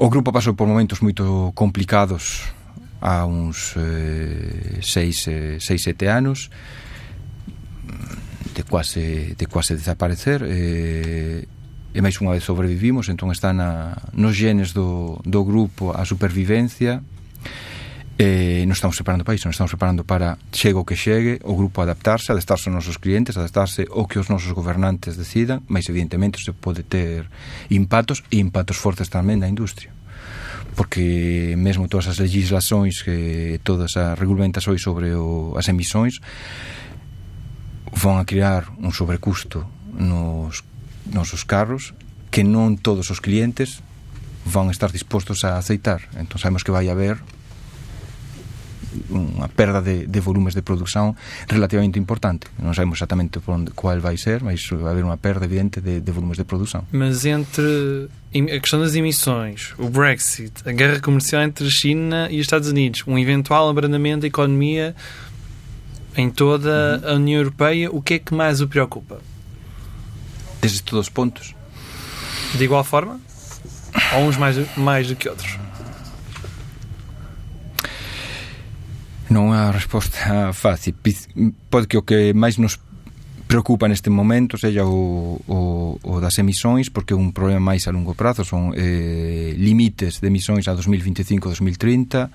O 0.00 0.08
grupo 0.08 0.32
pasou 0.32 0.56
por 0.56 0.64
momentos 0.64 1.04
moito 1.04 1.52
complicados 1.52 2.56
a 3.00 3.24
uns 3.24 3.74
eh, 3.76 4.78
seis, 4.84 5.26
eh, 5.28 5.56
seis 5.58 5.82
sete 5.82 6.06
anos 6.06 6.52
de 8.54 8.62
quase, 8.62 9.34
de 9.34 9.46
quase 9.46 9.74
desaparecer 9.74 10.44
eh, 10.44 11.48
e 11.90 11.98
máis 11.98 12.14
unha 12.22 12.36
vez 12.36 12.46
sobrevivimos 12.46 13.10
entón 13.10 13.34
está 13.34 13.50
na, 13.50 13.98
nos 14.14 14.38
genes 14.38 14.70
do, 14.70 15.18
do 15.26 15.42
grupo 15.42 15.90
a 15.90 16.06
supervivencia 16.06 17.02
eh, 18.20 18.68
non 18.68 18.76
estamos 18.76 19.00
preparando 19.00 19.24
para 19.24 19.32
iso, 19.32 19.48
non 19.48 19.56
estamos 19.56 19.72
preparando 19.72 20.04
para 20.04 20.36
chegue 20.52 20.76
o 20.76 20.84
que 20.84 20.92
chegue, 20.92 21.40
o 21.40 21.56
grupo 21.56 21.80
adaptarse, 21.80 22.28
adaptarse 22.28 22.68
aos 22.68 22.76
nosos 22.76 23.00
clientes, 23.00 23.40
adaptarse 23.40 23.88
ao 23.88 24.04
que 24.04 24.20
os 24.20 24.28
nosos 24.28 24.52
gobernantes 24.52 25.16
decidan, 25.16 25.64
mas 25.72 25.88
evidentemente 25.88 26.36
se 26.36 26.52
pode 26.52 26.84
ter 26.84 27.24
impactos 27.72 28.20
e 28.28 28.36
impactos 28.36 28.76
fortes 28.76 29.08
tamén 29.08 29.40
na 29.40 29.48
industria 29.48 29.88
porque 30.76 31.54
mesmo 31.58 31.88
todas 31.88 32.06
as 32.06 32.18
legislações 32.18 33.02
que 33.02 33.60
todas 33.64 33.96
as 33.96 34.18
regulamentações 34.18 34.82
sobre 34.82 35.14
o, 35.14 35.54
as 35.56 35.68
emisións 35.68 36.20
vão 37.92 38.18
a 38.18 38.24
crear 38.24 38.70
un 38.78 38.92
sobrecusto 38.92 39.66
nos 39.92 40.62
nosos 41.10 41.42
carros 41.42 41.94
que 42.30 42.46
non 42.46 42.78
todos 42.78 43.10
os 43.10 43.18
clientes 43.18 43.82
van 44.46 44.70
estar 44.70 44.94
dispostos 44.94 45.42
a 45.42 45.58
aceitar. 45.58 46.06
Entón 46.14 46.38
sabemos 46.38 46.62
que 46.62 46.70
vai 46.70 46.86
haber 46.86 47.18
unha 49.10 49.48
perda 49.48 49.80
de, 49.80 50.06
de 50.06 50.20
volumes 50.20 50.54
de 50.54 50.62
produción 50.62 51.14
relativamente 51.48 51.98
importante. 51.98 52.50
Non 52.58 52.74
sabemos 52.74 52.98
exactamente 52.98 53.38
por 53.38 53.54
onde, 53.54 53.70
qual 53.70 53.98
vai 54.02 54.18
ser, 54.18 54.42
mas 54.42 54.66
vai 54.66 54.92
haber 54.92 55.06
unha 55.06 55.18
perda 55.18 55.46
evidente 55.46 55.78
de, 55.80 56.02
de 56.02 56.12
volumes 56.12 56.36
de 56.36 56.44
produção. 56.44 56.84
Mas 56.90 57.24
entre 57.24 58.10
a 58.34 58.58
questão 58.60 58.80
das 58.80 58.94
emissões, 58.94 59.74
o 59.78 59.88
Brexit, 59.88 60.52
a 60.66 60.72
guerra 60.72 61.00
comercial 61.00 61.42
entre 61.42 61.70
China 61.70 62.28
e 62.30 62.38
os 62.38 62.46
Estados 62.46 62.68
Unidos, 62.68 63.02
um 63.06 63.18
eventual 63.18 63.68
abrandamento 63.68 64.22
da 64.22 64.26
economia 64.26 64.94
em 66.16 66.30
toda 66.30 67.00
uhum. 67.02 67.10
a 67.10 67.14
União 67.14 67.38
Europeia, 67.38 67.90
o 67.90 68.02
que 68.02 68.14
é 68.14 68.18
que 68.18 68.34
mais 68.34 68.60
o 68.60 68.68
preocupa? 68.68 69.20
Desde 70.60 70.82
todos 70.82 71.06
os 71.06 71.08
pontos. 71.08 71.54
De 72.54 72.64
igual 72.64 72.84
forma? 72.84 73.20
Ou 74.16 74.26
uns 74.26 74.36
mais, 74.36 74.56
mais 74.76 75.08
do 75.08 75.16
que 75.16 75.28
outros? 75.28 75.58
Non 79.30 79.54
é 79.54 79.70
a 79.70 79.70
resposta 79.70 80.50
fácil. 80.50 80.98
Pode 81.70 81.86
que 81.86 81.94
o 81.94 82.02
que 82.02 82.34
máis 82.34 82.58
nos 82.58 82.82
preocupa 83.50 83.86
neste 83.86 84.10
momento 84.10 84.58
sella 84.58 84.86
o, 84.86 85.38
o, 85.46 85.98
o 86.02 86.12
das 86.22 86.38
emisións, 86.38 86.90
porque 86.90 87.14
é 87.14 87.18
un 87.18 87.34
problema 87.34 87.74
máis 87.74 87.86
a 87.86 87.94
longo 87.94 88.14
prazo 88.14 88.46
son 88.46 88.74
eh, 88.78 89.54
limites 89.58 90.22
de 90.22 90.30
emisións 90.30 90.66
a 90.66 90.74
2025-2030 90.74 92.30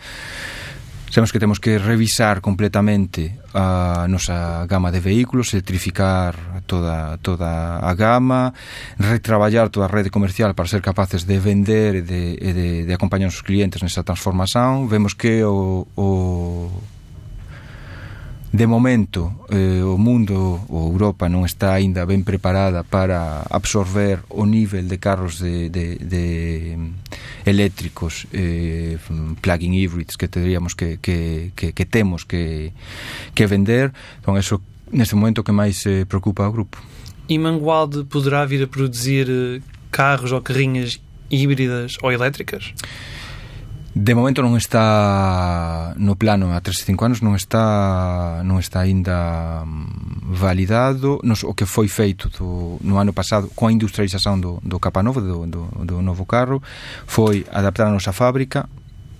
Sabemos 1.16 1.32
que 1.32 1.40
temos 1.40 1.62
que 1.62 1.80
revisar 1.80 2.42
completamente 2.42 3.40
a 3.56 4.04
nosa 4.12 4.68
gama 4.68 4.92
de 4.92 5.00
vehículos, 5.00 5.56
electrificar 5.56 6.60
toda, 6.68 7.16
toda 7.24 7.80
a 7.80 7.96
gama, 7.96 8.52
retraballar 9.00 9.72
toda 9.72 9.88
a 9.88 9.88
rede 9.88 10.12
comercial 10.12 10.52
para 10.60 10.68
ser 10.68 10.84
capaces 10.84 11.24
de 11.24 11.40
vender 11.40 11.96
e 11.96 12.02
de, 12.04 12.36
e 12.36 12.52
de, 12.52 12.70
de 12.84 12.92
acompañar 12.92 13.32
os 13.32 13.40
clientes 13.40 13.80
nesa 13.80 14.04
transformación. 14.04 14.92
Vemos 14.92 15.16
que 15.16 15.40
o, 15.48 15.88
o 15.96 16.68
De 18.56 18.68
momento, 18.68 19.36
eh, 19.50 19.84
o 19.84 19.98
mundo, 19.98 20.64
ou 20.72 20.96
Europa, 20.96 21.28
non 21.28 21.44
está 21.44 21.76
aínda 21.76 22.08
ben 22.08 22.24
preparada 22.24 22.88
para 22.88 23.44
absorber 23.52 24.24
o 24.32 24.48
nivel 24.48 24.88
de 24.88 24.96
carros 24.96 25.44
de, 25.44 25.68
de, 25.68 26.00
de 26.00 26.24
eléctricos 27.44 28.24
eh, 28.32 28.96
plug-in 29.44 29.76
hybrids 29.76 30.16
que 30.16 30.32
teríamos 30.32 30.72
que, 30.72 31.04
que, 31.04 31.52
que, 31.52 31.76
que 31.76 31.84
temos 31.84 32.24
que, 32.24 32.72
que 33.36 33.44
vender. 33.44 33.92
Entón, 34.24 34.40
eso 34.40 34.64
neste 34.88 35.20
momento 35.20 35.44
que 35.44 35.52
máis 35.52 35.84
eh, 35.84 36.08
preocupa 36.08 36.48
ao 36.48 36.56
grupo. 36.56 36.80
E 37.28 37.36
Mangualde 37.36 38.08
poderá 38.08 38.48
vir 38.48 38.64
a 38.64 38.72
produzir 38.72 39.28
eh, 39.28 39.60
carros 39.92 40.32
ou 40.32 40.40
carrinhas 40.40 41.04
híbridas 41.28 42.00
ou 42.00 42.08
elétricas? 42.08 42.72
De 43.96 44.12
momento 44.12 44.44
non 44.44 44.60
está 44.60 45.96
no 45.96 46.20
plano 46.20 46.52
a 46.52 46.60
3 46.60 46.84
e 46.84 46.84
5 46.84 47.08
anos 47.08 47.24
non 47.24 47.32
está 47.32 48.44
non 48.44 48.60
está 48.60 48.84
aínda 48.84 49.64
mm, 49.64 50.36
validado. 50.36 51.24
Nos, 51.24 51.48
o 51.48 51.56
que 51.56 51.64
foi 51.64 51.88
feito 51.88 52.28
do, 52.28 52.76
no 52.84 53.00
ano 53.00 53.16
pasado 53.16 53.48
coa 53.56 53.72
industrialización 53.72 54.44
do, 54.44 54.60
do 54.60 54.84
capa 54.84 55.00
novo 55.00 55.24
do, 55.24 55.48
do, 55.48 55.72
do 55.88 56.04
novo 56.04 56.28
carro 56.28 56.60
foi 57.08 57.48
adaptar 57.56 57.88
a 57.88 57.96
nosa 57.96 58.12
fábrica 58.12 58.68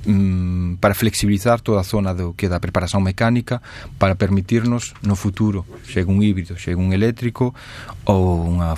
mm, 0.06 0.78
para 0.78 0.94
flexibilizar 0.94 1.62
toda 1.62 1.82
a 1.82 1.84
zona 1.84 2.14
do 2.14 2.34
que 2.34 2.48
da 2.48 2.62
preparación 2.62 3.04
mecánica 3.04 3.62
para 3.98 4.16
permitirnos 4.16 4.94
no 5.02 5.16
futuro, 5.16 5.66
chega 5.84 6.10
un 6.10 6.22
híbrido, 6.22 6.56
chega 6.56 6.78
un 6.78 6.94
eléctrico 6.94 7.54
ou 8.06 8.46
unha 8.46 8.78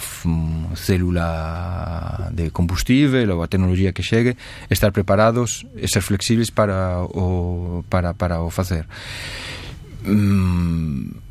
célula 0.80 2.32
de 2.32 2.50
combustível 2.50 3.28
ou 3.36 3.44
a 3.44 3.52
tecnología 3.52 3.92
que 3.92 4.04
chegue, 4.04 4.40
estar 4.72 4.96
preparados 4.96 5.68
e 5.76 5.88
ser 5.88 6.02
flexibles 6.02 6.50
para 6.50 7.04
o, 7.04 7.84
para, 7.92 8.16
para 8.16 8.40
o. 8.42 8.50
Mm, 10.08 11.27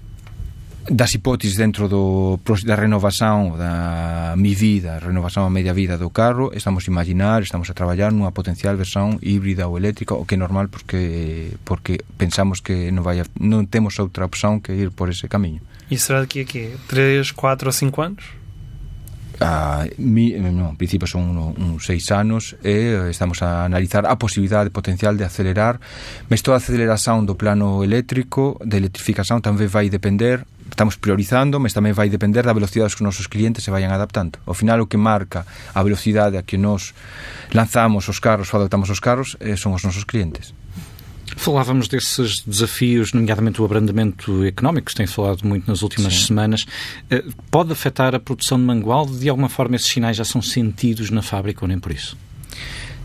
das 0.89 1.15
hipóteses 1.15 1.57
dentro 1.57 1.89
do, 1.89 2.39
da 2.65 2.77
renovación 2.77 3.59
da 3.59 4.35
mi 4.37 4.55
vida, 4.55 5.01
renovación 5.01 5.47
a 5.47 5.51
media 5.51 5.73
vida 5.73 5.99
do 5.99 6.11
carro, 6.11 6.53
estamos 6.55 6.87
a 6.87 6.91
imaginar, 6.91 7.43
estamos 7.43 7.71
a 7.71 7.75
traballar 7.75 8.15
nunha 8.15 8.31
potencial 8.31 8.79
versión 8.79 9.19
híbrida 9.19 9.67
ou 9.67 9.75
eléctrica, 9.79 10.15
o 10.15 10.23
que 10.23 10.35
é 10.35 10.41
normal 10.41 10.71
porque 10.71 11.59
porque 11.67 11.99
pensamos 12.17 12.63
que 12.63 12.95
non 12.95 13.03
vai 13.03 13.19
non 13.43 13.67
temos 13.67 13.99
outra 13.99 14.23
opción 14.27 14.63
que 14.63 14.79
ir 14.79 14.95
por 14.95 15.11
ese 15.11 15.27
camiño. 15.27 15.61
E 15.91 15.99
será 15.99 16.23
daqui 16.23 16.43
a 16.43 16.47
quê? 16.47 16.79
3, 16.87 17.35
4 17.35 17.67
ou 17.67 17.75
5 17.75 18.03
anos? 18.03 18.25
a, 19.41 19.87
mi, 19.99 20.33
no, 20.33 20.71
en 20.71 20.77
principio 20.77 21.07
son 21.07 21.37
uns 21.37 21.59
un 21.59 21.81
seis 21.81 22.11
anos 22.11 22.57
e 22.65 23.11
estamos 23.11 23.43
a 23.43 23.65
analizar 23.65 24.07
a 24.07 24.17
posibilidade 24.17 24.71
potencial 24.71 25.17
de 25.17 25.25
acelerar 25.25 25.81
mas 26.33 26.41
toda 26.41 26.57
a 26.57 26.63
aceleración 26.63 27.29
do 27.29 27.37
plano 27.37 27.85
eléctrico 27.85 28.57
de 28.65 28.81
electrificación 28.81 29.45
tamén 29.45 29.69
vai 29.69 29.93
depender 29.93 30.49
estamos 30.71 30.97
priorizando, 30.97 31.59
mas 31.61 31.73
tamén 31.73 31.95
vai 31.95 32.09
depender 32.09 32.43
da 32.43 32.53
velocidade 32.53 32.93
que 32.93 33.01
os 33.03 33.07
nosos 33.07 33.27
clientes 33.27 33.65
se 33.65 33.71
vayan 33.71 33.93
adaptando. 33.93 34.39
Ao 34.47 34.55
final 34.55 34.81
o 34.83 34.87
que 34.87 34.97
marca 34.97 35.47
a 35.73 35.81
velocidade 35.83 36.37
a 36.37 36.43
que 36.43 36.59
nos 36.59 36.93
lanzamos 37.55 38.09
os 38.09 38.19
carros 38.19 38.53
ou 38.53 38.61
adaptamos 38.61 38.91
os 38.91 39.01
carros 39.01 39.37
eh, 39.41 39.57
son 39.57 39.73
os 39.73 39.83
nosos 39.83 40.05
clientes. 40.05 40.53
Falávamos 41.37 41.89
desses 41.89 42.41
desafios, 42.47 43.13
nomeadamente 43.13 43.61
o 43.61 43.65
abrandamento 43.65 44.45
económico, 44.45 44.87
que 44.87 44.93
se 44.93 44.97
tem 44.97 45.07
falado 45.07 45.43
muito 45.45 45.67
nas 45.67 45.83
últimas 45.83 46.15
Sim. 46.15 46.27
semanas. 46.27 46.65
Eh, 47.11 47.25
pode 47.51 47.73
afetar 47.73 48.15
a 48.15 48.21
produção 48.21 48.59
de 48.59 48.65
mangual? 48.65 49.07
De 49.07 49.29
alguma 49.29 49.49
forma, 49.49 49.77
esses 49.77 49.91
sinais 49.91 50.17
já 50.17 50.25
são 50.25 50.41
sentidos 50.41 51.11
na 51.11 51.23
fábrica 51.23 51.65
ou 51.65 51.69
nem 51.69 51.79
por 51.79 51.93
isso? 51.93 52.17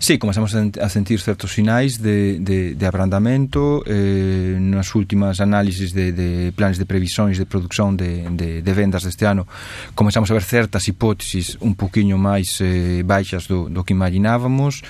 Sí, 0.02 0.18
comenzamos 0.18 0.56
a 0.56 0.90
sentir 0.90 1.22
certos 1.22 1.54
sinais 1.54 2.02
de, 2.02 2.40
de, 2.40 2.74
de 2.74 2.86
abrandamento 2.88 3.84
eh, 3.86 4.58
nas 4.58 4.98
últimas 4.98 5.38
análisis 5.38 5.94
de, 5.94 6.10
de 6.10 6.50
de 6.50 6.86
previsões 6.90 7.38
de 7.38 7.46
produción 7.46 7.94
de, 8.02 8.26
de, 8.34 8.66
de 8.66 8.74
vendas 8.74 9.06
deste 9.06 9.30
ano 9.30 9.46
comenzamos 9.94 10.32
a 10.32 10.34
ver 10.34 10.42
certas 10.42 10.90
hipótesis 10.90 11.54
un 11.62 11.78
poquinho 11.78 12.18
máis 12.18 12.58
eh, 12.66 13.06
baixas 13.06 13.46
do, 13.46 13.70
do 13.70 13.86
que 13.86 13.94
imaginábamos 13.94 14.82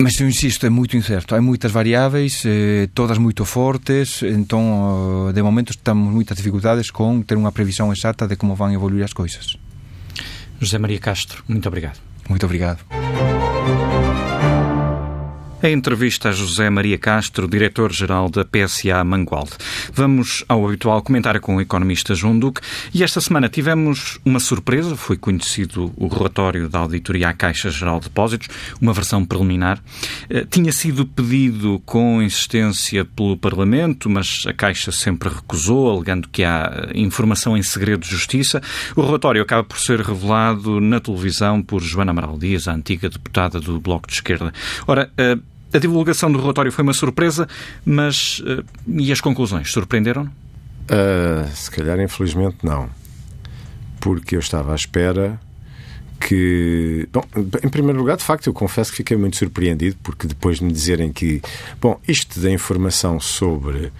Mas 0.00 0.18
eu 0.18 0.26
insisto, 0.26 0.66
é 0.66 0.70
moito 0.72 0.96
incerto. 0.96 1.36
Hai 1.36 1.44
moitas 1.44 1.70
variáveis, 1.70 2.42
eh, 2.48 2.88
todas 2.90 3.20
moito 3.22 3.44
fortes, 3.44 4.24
entón, 4.24 5.30
de 5.30 5.42
momento, 5.44 5.70
estamos 5.70 6.10
moitas 6.10 6.40
dificultades 6.40 6.90
con 6.90 7.22
ter 7.22 7.36
unha 7.36 7.52
previsión 7.52 7.92
exacta 7.92 8.26
de 8.26 8.34
como 8.34 8.56
van 8.56 8.72
evoluir 8.72 9.04
as 9.04 9.14
coisas. 9.14 9.60
José 10.58 10.80
María 10.80 10.98
Castro, 10.98 11.44
muito 11.46 11.68
obrigado. 11.68 12.00
Muito 12.28 12.46
obrigado. 12.46 13.41
Thank 13.64 13.92
you. 13.92 14.01
A 15.62 15.70
entrevista 15.70 16.30
a 16.30 16.32
José 16.32 16.68
Maria 16.68 16.98
Castro, 16.98 17.46
diretor-geral 17.46 18.28
da 18.28 18.44
PSA 18.44 19.04
Mangualde. 19.04 19.52
Vamos 19.92 20.44
ao 20.48 20.66
habitual 20.66 21.00
comentário 21.02 21.40
com 21.40 21.54
o 21.54 21.60
economista 21.60 22.16
João 22.16 22.36
Duque. 22.36 22.60
E 22.92 23.04
esta 23.04 23.20
semana 23.20 23.48
tivemos 23.48 24.18
uma 24.24 24.40
surpresa. 24.40 24.96
Foi 24.96 25.16
conhecido 25.16 25.92
o 25.96 26.08
relatório 26.08 26.68
da 26.68 26.80
Auditoria 26.80 27.28
à 27.28 27.32
Caixa 27.32 27.70
Geral 27.70 28.00
de 28.00 28.08
Depósitos, 28.08 28.48
uma 28.80 28.92
versão 28.92 29.24
preliminar. 29.24 29.80
Eh, 30.28 30.44
tinha 30.50 30.72
sido 30.72 31.06
pedido 31.06 31.80
com 31.86 32.20
insistência 32.20 33.04
pelo 33.04 33.36
Parlamento, 33.36 34.10
mas 34.10 34.42
a 34.48 34.52
Caixa 34.52 34.90
sempre 34.90 35.28
recusou, 35.28 35.88
alegando 35.88 36.28
que 36.28 36.42
há 36.42 36.88
informação 36.92 37.56
em 37.56 37.62
segredo 37.62 38.00
de 38.00 38.10
justiça. 38.10 38.60
O 38.96 39.02
relatório 39.02 39.40
acaba 39.40 39.62
por 39.62 39.78
ser 39.78 40.00
revelado 40.00 40.80
na 40.80 40.98
televisão 40.98 41.62
por 41.62 41.80
Joana 41.80 42.10
Amaral 42.10 42.36
Dias, 42.36 42.66
a 42.66 42.72
antiga 42.72 43.08
deputada 43.08 43.60
do 43.60 43.78
Bloco 43.78 44.08
de 44.08 44.14
Esquerda. 44.14 44.52
Ora, 44.88 45.08
eh, 45.16 45.38
a 45.72 45.78
divulgação 45.78 46.30
do 46.30 46.40
relatório 46.40 46.70
foi 46.70 46.82
uma 46.82 46.92
surpresa, 46.92 47.48
mas 47.84 48.40
uh, 48.40 48.64
e 48.88 49.12
as 49.12 49.20
conclusões 49.20 49.72
surpreenderam? 49.72 50.24
Uh, 50.24 51.48
se 51.54 51.70
calhar, 51.70 51.98
infelizmente, 52.00 52.58
não. 52.62 52.88
Porque 54.00 54.36
eu 54.36 54.40
estava 54.40 54.72
à 54.72 54.74
espera 54.74 55.40
que. 56.20 57.08
Bom, 57.12 57.24
em 57.64 57.68
primeiro 57.68 57.98
lugar, 57.98 58.16
de 58.16 58.24
facto, 58.24 58.46
eu 58.46 58.52
confesso 58.52 58.90
que 58.90 58.98
fiquei 58.98 59.16
muito 59.16 59.36
surpreendido, 59.36 59.96
porque 60.02 60.26
depois 60.26 60.58
de 60.58 60.64
me 60.64 60.72
dizerem 60.72 61.12
que. 61.12 61.40
Bom, 61.80 62.00
isto 62.06 62.40
da 62.40 62.50
informação 62.50 63.18
sobre 63.20 63.92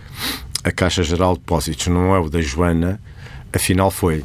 a 0.65 0.71
Caixa 0.71 1.03
Geral 1.03 1.35
de 1.35 1.41
Depósitos 1.41 1.87
não 1.89 2.15
é 2.15 2.19
o 2.19 2.29
da 2.29 2.41
Joana, 2.41 3.01
afinal 3.53 3.91
foi. 3.91 4.25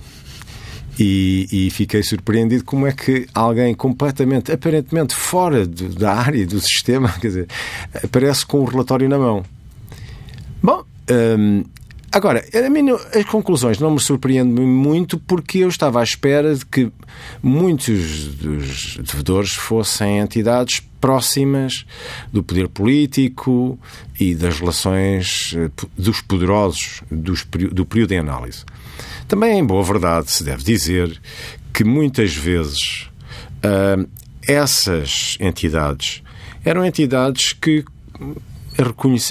E, 1.00 1.48
e, 1.52 1.70
fiquei 1.70 2.02
surpreendido 2.02 2.64
como 2.64 2.88
é 2.88 2.92
que 2.92 3.28
alguém 3.34 3.76
completamente, 3.76 4.52
aparentemente 4.52 5.14
fora 5.14 5.66
do, 5.66 5.90
da 5.90 6.14
área 6.14 6.46
do 6.46 6.60
sistema, 6.60 7.10
quer 7.22 7.28
dizer, 7.28 7.48
aparece 8.04 8.46
com 8.46 8.62
o 8.62 8.66
relatório 8.66 9.08
na 9.08 9.18
mão. 9.18 9.46
Bom, 10.62 10.84
hum, 11.38 11.64
agora, 12.12 12.44
mim, 12.72 12.90
as 13.14 13.26
conclusões 13.26 13.78
não 13.78 13.92
me 13.92 14.00
surpreendem 14.00 14.66
muito 14.66 15.20
porque 15.20 15.60
eu 15.60 15.70
estava 15.70 16.00
à 16.00 16.04
espera 16.04 16.56
de 16.56 16.66
que 16.66 16.92
muitos 17.44 18.34
dos 18.36 18.98
devedores 18.98 19.54
fossem 19.54 20.18
entidades 20.18 20.82
próximas 21.00 21.86
do 22.34 22.44
poder 22.44 22.68
político 22.68 23.80
e 24.20 24.34
das 24.34 24.60
relações 24.60 25.54
eh, 25.56 25.70
dos 25.98 26.22
poderosos 26.22 27.02
dos, 27.12 27.46
do 27.72 27.86
período 27.86 28.14
em 28.14 28.18
análise. 28.18 28.66
Também, 29.28 29.60
em 29.60 29.66
boa 29.66 29.84
verdade, 29.84 30.32
se 30.32 30.44
deve 30.44 30.63
dizer 30.63 31.20
que 31.74 31.84
muitas 31.84 32.34
vezes 32.36 33.10
uh, 33.58 34.08
essas 34.48 35.38
entidades 35.40 36.24
eram 36.63 36.86
entidades 36.86 37.54
que 37.54 37.84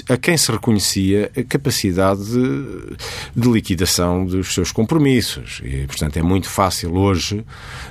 a 0.09 0.17
quem 0.17 0.37
se 0.37 0.51
reconhecia 0.51 1.31
a 1.35 1.43
capacidade 1.43 2.23
de, 3.35 3.47
liquidação 3.47 4.25
dos 4.25 4.53
seus 4.53 4.71
compromissos. 4.71 5.61
E, 5.63 5.87
portanto, 5.87 6.17
é 6.17 6.21
muito 6.21 6.49
fácil 6.49 6.95
hoje 6.95 7.45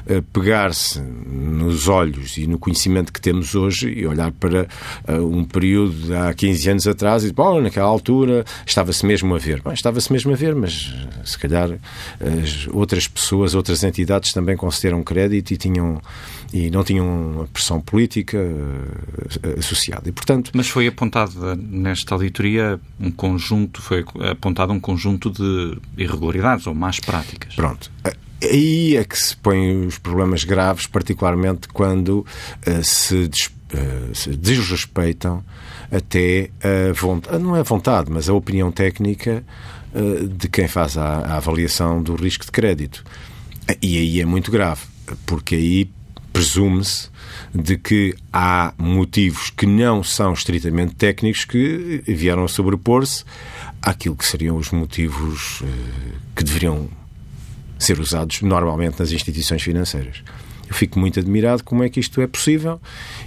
eh, 0.07 0.23
pegar-se 0.33 1.01
nos 1.01 1.89
olhos 1.89 2.37
e 2.37 2.47
no 2.47 2.59
conhecimento 2.59 3.13
que 3.13 3.21
temos 3.21 3.55
hoje 3.55 3.89
e 3.89 4.07
olhar 4.07 4.31
para 4.33 4.69
uh, 5.09 5.13
um 5.27 5.45
período 5.45 5.93
de 5.93 6.15
há 6.15 6.35
15 6.35 6.71
anos 6.71 6.87
atrás 6.87 7.25
e 7.25 7.33
bom, 7.33 7.61
naquela 7.61 7.87
altura 7.87 8.45
estava-se 8.67 9.07
mesmo 9.07 9.35
a 9.35 9.39
ver. 9.39 9.63
Estava-se 9.73 10.13
mesmo 10.13 10.33
a 10.33 10.37
ver, 10.37 10.55
mas 10.55 10.95
se 11.25 11.39
calhar 11.39 11.71
as 12.21 12.69
outras 12.73 13.09
pessoas, 13.09 13.55
outras 13.55 13.83
entidades 13.83 14.33
também 14.33 14.57
concederam 14.57 15.03
crédito 15.03 15.53
e 15.53 15.57
tinham 15.57 16.01
e 16.53 16.71
não 16.71 16.85
tinham 16.85 17.43
a 17.43 17.47
pressão 17.47 17.81
política 17.81 18.39
uh, 18.39 19.59
associada. 19.59 20.09
E, 20.09 20.13
portanto, 20.13 20.51
Mas 20.55 20.69
foi 20.69 20.87
apontado 20.87 21.57
nesta 21.57 22.15
auditoria 22.15 22.81
um 23.01 23.11
conjunto, 23.11 23.83
foi 23.83 24.05
apontado 24.31 24.73
um 24.73 24.81
conjunto 24.81 25.31
de 25.31 25.79
irregularidades 25.97 26.67
ou 26.67 26.75
más 26.75 27.01
práticas. 27.01 27.55
Pronto. 27.55 27.91
Aí 28.43 28.97
é 28.97 29.05
que 29.05 29.19
se 29.19 29.37
põem 29.37 29.87
os 29.87 29.99
problemas 29.99 30.45
graves, 30.45 30.87
particularmente 30.87 31.69
quando 31.69 32.21
uh, 32.67 32.85
se, 32.85 33.29
des, 33.29 33.47
uh, 33.47 34.15
se 34.15 34.37
desrespeitam 34.37 35.45
até 35.91 36.51
a 36.63 36.93
vontade, 36.93 37.43
não 37.43 37.57
é 37.57 37.61
a 37.61 37.63
vontade, 37.63 38.11
mas 38.11 38.29
a 38.29 38.35
opinião 38.35 38.73
técnica 38.73 39.45
de 40.29 40.49
quem 40.49 40.69
faz 40.69 40.99
a, 40.99 41.21
a 41.21 41.37
avaliação 41.37 42.03
do 42.03 42.17
risco 42.17 42.45
de 42.45 42.51
crédito. 42.51 43.03
E 43.81 43.97
aí 43.97 44.21
é 44.21 44.27
muito 44.27 44.51
grave, 44.51 44.83
porque 45.25 45.55
aí 45.55 45.91
presume-se 46.37 47.09
de 47.55 47.79
que 47.79 48.15
há 48.31 48.75
motivos 48.77 49.49
que 49.49 49.65
não 49.65 50.05
são 50.05 50.35
estritamente 50.35 50.95
técnicos 50.95 51.47
que 51.47 52.03
vieram 52.07 52.45
a 52.45 52.49
sobrepor-se 52.49 53.25
àquilo 53.81 54.15
que 54.15 54.27
seriam 54.27 54.59
os 54.59 54.71
motivos 54.71 55.63
eh, 55.63 56.13
que 56.35 56.45
deveriam 56.45 56.91
ser 57.79 57.99
usados 57.99 58.43
normalmente 58.43 59.01
nas 59.01 59.13
instituições 59.13 59.63
financeiras. 59.63 60.23
Eu 60.69 60.75
fico 60.75 60.99
muito 60.99 61.21
admirado 61.21 61.63
como 61.63 61.83
é 61.83 61.89
que 61.89 62.01
isto 62.01 62.21
é 62.21 62.27
possível 62.27 62.81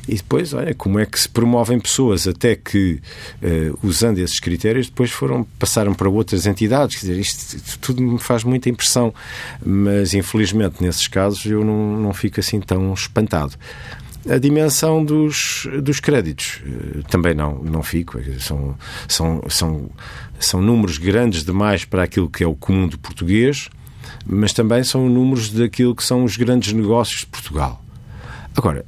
e 0.08 0.16
depois, 0.16 0.54
olha, 0.54 0.74
como 0.74 1.00
é 1.00 1.06
que 1.06 1.20
se 1.20 1.30
promovem 1.30 1.80
pessoas 1.80 2.28
até 2.28 2.56
que, 2.56 3.00
uh, 3.42 3.80
usando 3.82 4.20
esses 4.20 4.40
critérios, 4.40 4.88
depois 4.88 5.12
foram, 5.12 5.46
passaram 5.58 5.94
para 5.94 6.10
outras 6.10 6.46
entidades. 6.46 6.98
Quer 6.98 7.08
dizer, 7.08 7.20
isto 7.20 7.80
tudo 7.80 8.02
me 8.02 8.20
faz 8.20 8.44
muita 8.44 8.70
impressão, 8.70 9.14
mas 9.66 10.14
infelizmente 10.14 10.84
nesses 10.84 11.08
casos 11.08 11.46
eu 11.46 11.64
não, 11.64 11.98
não 11.98 12.14
fico 12.14 12.40
assim 12.40 12.60
tão 12.60 12.94
espantado. 12.94 13.56
A 14.30 14.38
dimensão 14.38 15.04
dos, 15.04 15.66
dos 15.82 16.02
créditos 16.02 16.62
uh, 16.66 17.04
também 17.04 17.34
não, 17.34 17.64
não 17.64 17.82
fico. 17.82 18.20
São, 18.40 18.76
são, 19.08 19.44
são, 19.48 19.90
são 20.40 20.62
números 20.62 20.98
grandes 20.98 21.44
demais 21.46 21.86
para 21.86 22.04
aquilo 22.04 22.30
que 22.30 22.44
é 22.44 22.48
o 22.48 22.54
comum 22.54 22.88
do 22.88 23.00
português 23.00 23.70
mas 24.26 24.54
também 24.54 24.84
são 24.84 25.10
números 25.10 25.50
daquilo 25.50 25.96
que 25.96 26.04
são 26.04 26.24
os 26.24 26.38
grandes 26.38 26.74
negócios 26.74 27.22
de 27.22 27.28
Portugal. 27.28 27.84
Agora, 28.56 28.86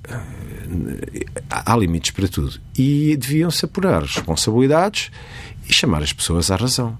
há 1.50 1.76
limites 1.76 2.12
para 2.12 2.28
tudo. 2.28 2.60
E 2.78 3.16
deviam-se 3.18 3.66
apurar 3.66 4.02
responsabilidades 4.02 5.12
e 5.72 5.74
chamar 5.74 6.04
as 6.04 6.12
pessoas 6.12 6.52
à 6.52 6.58
razão. 6.58 6.98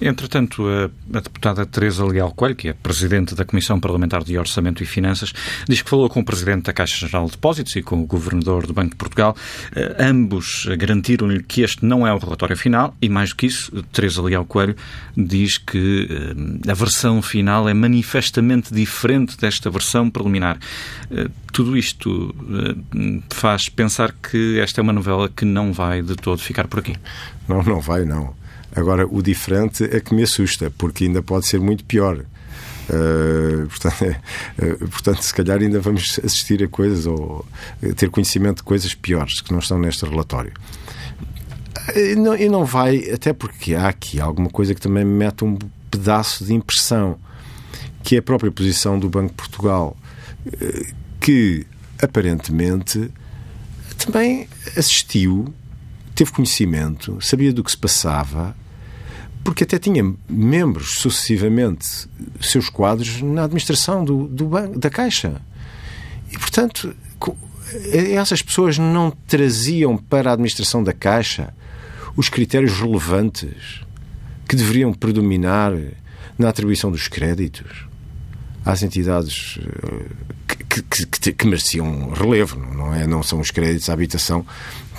Entretanto, 0.00 0.66
a, 0.66 0.84
a, 1.16 1.20
deputada 1.20 1.66
Teresa 1.66 2.04
Leal 2.04 2.32
Coelho, 2.32 2.56
que 2.56 2.68
é 2.68 2.72
Presidente 2.72 3.34
da 3.34 3.44
Comissão 3.44 3.78
Parlamentar 3.78 4.24
de 4.24 4.38
Orçamento 4.38 4.82
e 4.82 4.86
Finanças, 4.86 5.32
diz 5.68 5.82
que 5.82 5.90
falou 5.90 6.08
com 6.08 6.20
o 6.20 6.24
Presidente 6.24 6.64
da 6.64 6.72
Caixa 6.72 7.06
Geral 7.06 7.26
de 7.26 7.32
Depósitos 7.32 7.76
e 7.76 7.82
com 7.82 8.00
o 8.00 8.06
Governador 8.06 8.66
do 8.66 8.72
Banco 8.72 8.90
de 8.90 8.96
Portugal. 8.96 9.36
Uh, 9.72 10.02
ambos 10.02 10.66
garantiram-lhe 10.78 11.42
que 11.42 11.60
este 11.60 11.84
não 11.84 12.06
é 12.06 12.12
o 12.12 12.18
relatório 12.18 12.56
final 12.56 12.96
e, 13.00 13.08
mais 13.10 13.30
do 13.30 13.36
que 13.36 13.46
isso, 13.46 13.70
Teresa 13.92 14.22
Leal 14.22 14.46
Coelho 14.46 14.74
diz 15.14 15.58
que 15.58 16.08
uh, 16.10 16.70
a 16.70 16.74
versão 16.74 17.20
final 17.20 17.68
é 17.68 17.74
manifestamente 17.74 18.72
diferente 18.72 19.36
desta 19.36 19.68
versão 19.68 20.08
preliminar. 20.08 20.58
Uh, 21.10 21.30
tudo 21.52 21.76
isto 21.76 22.34
faz 23.30 23.68
pensar 23.68 24.12
que 24.12 24.58
esta 24.58 24.80
é 24.80 24.82
uma 24.82 24.92
novela 24.92 25.28
que 25.28 25.44
não 25.44 25.72
vai 25.72 26.02
de 26.02 26.16
todo 26.16 26.38
ficar 26.38 26.66
por 26.66 26.80
aqui. 26.80 26.96
Não, 27.48 27.62
não 27.62 27.80
vai, 27.80 28.04
não. 28.04 28.13
Agora, 28.74 29.06
o 29.06 29.22
diferente 29.22 29.84
é 29.84 30.00
que 30.00 30.14
me 30.14 30.22
assusta, 30.22 30.72
porque 30.76 31.04
ainda 31.04 31.22
pode 31.22 31.46
ser 31.46 31.60
muito 31.60 31.84
pior. 31.84 32.24
Uh, 32.88 33.66
portanto, 33.68 34.16
uh, 34.58 34.88
portanto, 34.90 35.22
se 35.22 35.32
calhar 35.32 35.60
ainda 35.60 35.80
vamos 35.80 36.20
assistir 36.22 36.62
a 36.62 36.68
coisas 36.68 37.06
ou 37.06 37.46
ter 37.96 38.10
conhecimento 38.10 38.58
de 38.58 38.62
coisas 38.64 38.92
piores 38.94 39.40
que 39.40 39.52
não 39.52 39.60
estão 39.60 39.78
neste 39.78 40.04
relatório. 40.04 40.52
E 41.94 42.14
não, 42.14 42.36
e 42.36 42.48
não 42.48 42.64
vai, 42.64 43.10
até 43.10 43.32
porque 43.32 43.74
há 43.74 43.88
aqui 43.88 44.20
alguma 44.20 44.50
coisa 44.50 44.74
que 44.74 44.80
também 44.80 45.04
me 45.04 45.12
mete 45.12 45.44
um 45.44 45.56
pedaço 45.90 46.44
de 46.44 46.52
impressão, 46.52 47.16
que 48.02 48.16
é 48.16 48.18
a 48.18 48.22
própria 48.22 48.50
posição 48.50 48.98
do 48.98 49.08
Banco 49.08 49.28
de 49.28 49.34
Portugal, 49.34 49.96
que 51.20 51.66
aparentemente 52.02 53.10
também 53.98 54.48
assistiu 54.76 55.52
teve 56.14 56.30
conhecimento, 56.30 57.18
sabia 57.20 57.52
do 57.52 57.64
que 57.64 57.70
se 57.70 57.76
passava, 57.76 58.56
porque 59.42 59.64
até 59.64 59.78
tinha 59.78 60.14
membros 60.28 60.98
sucessivamente 60.98 62.08
seus 62.40 62.70
quadros 62.70 63.20
na 63.20 63.44
administração 63.44 64.04
do, 64.04 64.26
do 64.26 64.46
banco, 64.46 64.78
da 64.78 64.88
Caixa. 64.88 65.40
E, 66.30 66.38
portanto, 66.38 66.94
essas 68.16 68.40
pessoas 68.42 68.78
não 68.78 69.10
traziam 69.26 69.96
para 69.96 70.30
a 70.30 70.32
administração 70.32 70.82
da 70.82 70.92
Caixa 70.92 71.52
os 72.16 72.28
critérios 72.28 72.72
relevantes 72.78 73.82
que 74.48 74.56
deveriam 74.56 74.92
predominar 74.92 75.72
na 76.38 76.48
atribuição 76.48 76.90
dos 76.90 77.08
créditos 77.08 77.86
às 78.64 78.82
entidades 78.82 79.58
eh, 79.60 80.06
que, 80.46 80.82
que, 80.82 81.06
que, 81.06 81.32
que 81.32 81.46
mereciam 81.46 82.10
relevo, 82.10 82.58
não 82.58 82.94
é? 82.94 83.06
Não 83.06 83.22
são 83.22 83.40
os 83.40 83.50
créditos 83.50 83.90
à 83.90 83.92
habitação 83.92 84.44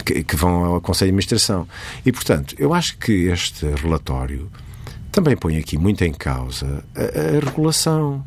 que, 0.04 0.24
que 0.24 0.36
vão 0.36 0.66
ao 0.66 0.82
Conselho 0.82 1.12
de 1.12 1.16
Administração. 1.16 1.68
E, 2.06 2.12
portanto, 2.12 2.56
eu 2.58 2.74
acho 2.74 2.98
que 2.98 3.28
este 3.28 3.66
relatório 3.66 4.50
também 5.12 5.36
põe 5.38 5.58
aqui 5.58 5.78
muito 5.78 6.04
em 6.04 6.12
causa 6.12 6.84
a, 6.96 7.38
a 7.38 7.40
regulação 7.40 8.26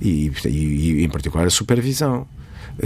e, 0.00 0.32
e, 0.44 0.48
e, 0.48 1.04
em 1.04 1.08
particular, 1.08 1.46
a 1.46 1.50
supervisão, 1.50 2.26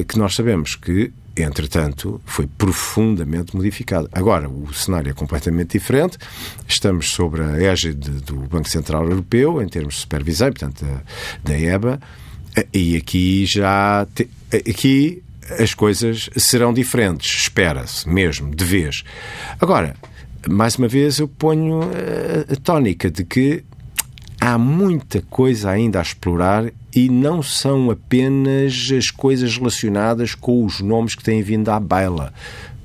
que 0.07 0.19
nós 0.19 0.35
sabemos 0.35 0.75
que, 0.75 1.13
entretanto, 1.37 2.21
foi 2.27 2.47
profundamente 2.47 3.57
modificada. 3.57 4.09
Agora, 4.13 4.49
o 4.49 4.73
cenário 4.75 5.11
é 5.11 5.15
completamente 5.15 5.79
diferente. 5.79 6.19
Estamos 6.67 7.11
sobre 7.11 7.43
a 7.43 7.63
égide 7.63 8.11
do 8.11 8.37
Banco 8.41 8.69
Central 8.69 9.09
Europeu, 9.09 9.63
em 9.63 9.69
termos 9.69 9.95
de 9.95 10.01
supervisão, 10.01 10.49
portanto, 10.49 10.85
da, 10.85 11.03
da 11.53 11.59
EBA, 11.59 12.01
e 12.73 12.97
aqui 12.97 13.47
já. 13.47 14.07
Te, 14.15 14.29
aqui 14.53 15.23
as 15.59 15.75
coisas 15.75 16.29
serão 16.37 16.73
diferentes, 16.73 17.43
espera-se 17.43 18.09
mesmo, 18.09 18.55
de 18.55 18.65
vez. 18.65 19.05
Agora, 19.61 19.95
mais 20.49 20.77
uma 20.77 20.89
vez, 20.89 21.19
eu 21.19 21.29
ponho 21.29 21.81
a, 21.83 22.53
a 22.53 22.57
tónica 22.57 23.11
de 23.11 23.25
que 23.25 23.65
há 24.41 24.57
muita 24.57 25.21
coisa 25.23 25.71
ainda 25.71 25.99
a 25.99 26.03
explorar 26.03 26.71
e 26.95 27.09
não 27.09 27.43
são 27.43 27.91
apenas 27.91 28.91
as 28.97 29.11
coisas 29.11 29.57
relacionadas 29.57 30.35
com 30.35 30.65
os 30.65 30.81
nomes 30.81 31.15
que 31.15 31.23
têm 31.23 31.43
vindo 31.43 31.69
à 31.71 31.81
baila. 31.81 32.33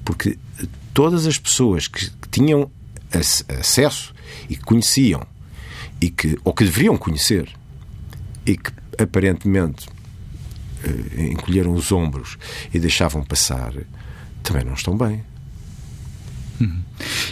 Porque 0.04 0.38
todas 0.93 1.26
as 1.26 1.38
pessoas 1.38 1.88
que 1.88 2.10
tinham 2.30 2.69
acesso 3.60 4.13
e 4.49 4.56
que 4.56 4.63
conheciam, 4.63 5.26
e 6.02 6.10
que, 6.10 6.38
ou 6.43 6.54
que 6.54 6.63
deveriam 6.63 6.97
conhecer, 6.97 7.49
e 8.45 8.58
que 8.58 8.71
aparentemente 9.02 9.88
eh, 9.88 10.03
encolheram 11.17 11.74
os 11.74 11.91
ombros 11.91 12.38
e 12.74 12.80
deixavam 12.80 13.24
passar, 13.24 13.74
também 14.41 14.63
não 14.63 14.74
estão 14.74 14.98
bem. 14.98 15.24
Uhum. 16.60 16.82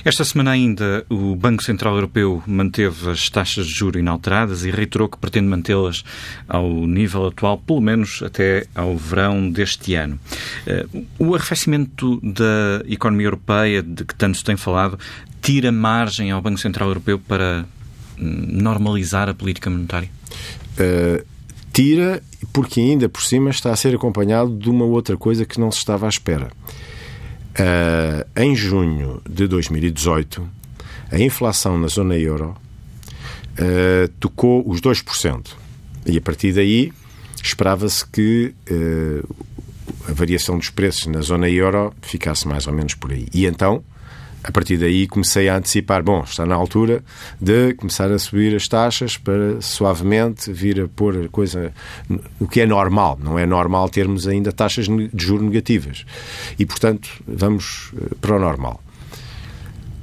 Esta 0.03 0.25
semana 0.25 0.51
ainda 0.51 1.05
o 1.09 1.35
Banco 1.35 1.63
Central 1.63 1.95
Europeu 1.95 2.43
manteve 2.47 3.11
as 3.11 3.29
taxas 3.29 3.67
de 3.67 3.73
juro 3.73 3.99
inalteradas 3.99 4.65
e 4.65 4.71
reiterou 4.71 5.07
que 5.07 5.17
pretende 5.17 5.47
mantê-las 5.47 6.03
ao 6.47 6.69
nível 6.87 7.27
atual, 7.27 7.57
pelo 7.57 7.81
menos 7.81 8.21
até 8.23 8.65
ao 8.75 8.97
verão 8.97 9.49
deste 9.49 9.95
ano. 9.95 10.19
Eh, 10.65 10.85
o 11.19 11.35
arrefecimento 11.35 12.19
da 12.21 12.83
economia 12.87 13.27
europeia, 13.27 13.83
de 13.83 14.03
que 14.03 14.15
tanto 14.15 14.37
se 14.37 14.43
tem 14.43 14.57
falado, 14.57 14.99
tira 15.41 15.71
margem 15.71 16.31
ao 16.31 16.41
Banco 16.41 16.59
Central 16.59 16.89
Europeu 16.89 17.19
para 17.19 17.65
hum, 18.19 18.47
normalizar 18.49 19.29
a 19.29 19.33
política 19.33 19.69
monetária? 19.69 20.09
Uh, 20.79 21.25
tira, 21.71 22.21
porque 22.51 22.79
ainda 22.79 23.07
por 23.07 23.23
cima 23.23 23.49
está 23.49 23.71
a 23.71 23.75
ser 23.75 23.95
acompanhado 23.95 24.55
de 24.55 24.69
uma 24.69 24.85
outra 24.85 25.15
coisa 25.17 25.45
que 25.45 25.59
não 25.59 25.71
se 25.71 25.79
estava 25.79 26.05
à 26.05 26.09
espera. 26.09 26.51
Uh, 27.51 28.39
em 28.39 28.55
junho 28.55 29.21
de 29.29 29.47
2018, 29.47 30.47
a 31.11 31.19
inflação 31.19 31.77
na 31.77 31.87
zona 31.87 32.17
euro 32.17 32.55
uh, 33.53 34.07
tocou 34.19 34.67
os 34.69 34.79
2%. 34.79 35.47
E 36.05 36.17
a 36.17 36.21
partir 36.21 36.53
daí 36.53 36.91
esperava-se 37.43 38.05
que 38.07 38.53
uh, 38.69 39.35
a 40.07 40.13
variação 40.13 40.57
dos 40.57 40.69
preços 40.69 41.07
na 41.07 41.21
zona 41.21 41.49
euro 41.49 41.93
ficasse 42.01 42.47
mais 42.47 42.67
ou 42.67 42.73
menos 42.73 42.95
por 42.95 43.11
aí. 43.11 43.27
E 43.33 43.45
então, 43.45 43.83
a 44.43 44.51
partir 44.51 44.77
daí, 44.77 45.07
comecei 45.07 45.47
a 45.49 45.57
antecipar: 45.57 46.03
bom, 46.03 46.21
está 46.23 46.45
na 46.45 46.55
altura 46.55 47.03
de 47.39 47.73
começar 47.75 48.11
a 48.11 48.17
subir 48.17 48.55
as 48.55 48.67
taxas 48.67 49.17
para 49.17 49.61
suavemente 49.61 50.51
vir 50.51 50.81
a 50.81 50.87
pôr 50.87 51.25
a 51.25 51.29
coisa. 51.29 51.73
O 52.39 52.47
que 52.47 52.61
é 52.61 52.65
normal. 52.65 53.19
Não 53.21 53.37
é 53.37 53.45
normal 53.45 53.89
termos 53.89 54.27
ainda 54.27 54.51
taxas 54.51 54.85
de 54.85 55.09
juros 55.15 55.45
negativas. 55.45 56.05
E, 56.57 56.65
portanto, 56.65 57.09
vamos 57.27 57.91
eh, 57.95 58.15
para 58.19 58.35
o 58.35 58.39
normal. 58.39 58.81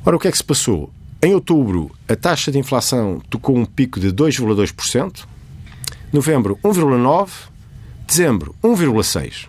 Ora, 0.04 0.16
o 0.16 0.18
que 0.18 0.28
é 0.28 0.30
que 0.30 0.38
se 0.38 0.44
passou? 0.44 0.90
Em 1.20 1.34
outubro, 1.34 1.90
a 2.08 2.14
taxa 2.14 2.52
de 2.52 2.58
inflação 2.58 3.20
tocou 3.28 3.56
um 3.56 3.64
pico 3.64 3.98
de 3.98 4.12
2,2%, 4.12 5.24
novembro, 6.12 6.56
1,9%, 6.62 7.28
dezembro, 8.06 8.54
1,6%. 8.62 9.48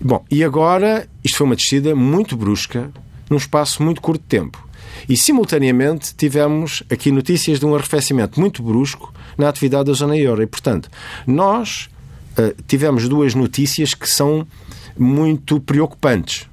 Bom, 0.00 0.24
e 0.30 0.42
agora 0.42 1.08
isto 1.22 1.38
foi 1.38 1.46
uma 1.46 1.56
descida 1.56 1.94
muito 1.94 2.36
brusca 2.36 2.90
num 3.28 3.36
espaço 3.36 3.82
muito 3.82 4.00
curto 4.00 4.22
de 4.22 4.28
tempo. 4.28 4.66
E, 5.08 5.16
simultaneamente, 5.16 6.14
tivemos 6.14 6.82
aqui 6.90 7.10
notícias 7.10 7.60
de 7.60 7.66
um 7.66 7.74
arrefecimento 7.74 8.40
muito 8.40 8.62
brusco 8.62 9.12
na 9.36 9.48
atividade 9.48 9.84
da 9.84 9.92
zona 9.92 10.16
euro. 10.16 10.42
E, 10.42 10.46
portanto, 10.46 10.88
nós 11.26 11.88
uh, 12.38 12.62
tivemos 12.66 13.08
duas 13.08 13.34
notícias 13.34 13.94
que 13.94 14.08
são 14.08 14.46
muito 14.96 15.60
preocupantes. 15.60 16.48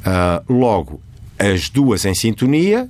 Uh, 0.00 0.52
logo, 0.52 1.00
as 1.38 1.68
duas 1.68 2.04
em 2.04 2.14
sintonia 2.14 2.88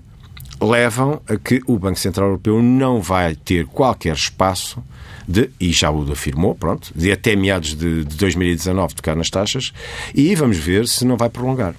levam 0.61 1.20
a 1.28 1.36
que 1.36 1.61
o 1.66 1.78
Banco 1.78 1.98
Central 1.98 2.28
Europeu 2.28 2.62
não 2.62 3.00
vai 3.00 3.34
ter 3.34 3.66
qualquer 3.66 4.14
espaço 4.14 4.82
de, 5.26 5.50
e 5.61 5.72
já 5.72 5.90
o 5.90 6.11
afirmou, 6.11 6.54
pronto, 6.54 6.92
de 6.94 7.11
até 7.11 7.34
meados 7.34 7.74
de, 7.74 8.04
de 8.04 8.16
2019 8.16 8.94
tocar 8.94 9.16
nas 9.16 9.28
taxas, 9.28 9.72
e 10.14 10.34
vamos 10.34 10.57
ver 10.57 10.86
se 10.86 11.04
não 11.04 11.16
vai 11.16 11.28
prolongar. 11.28 11.74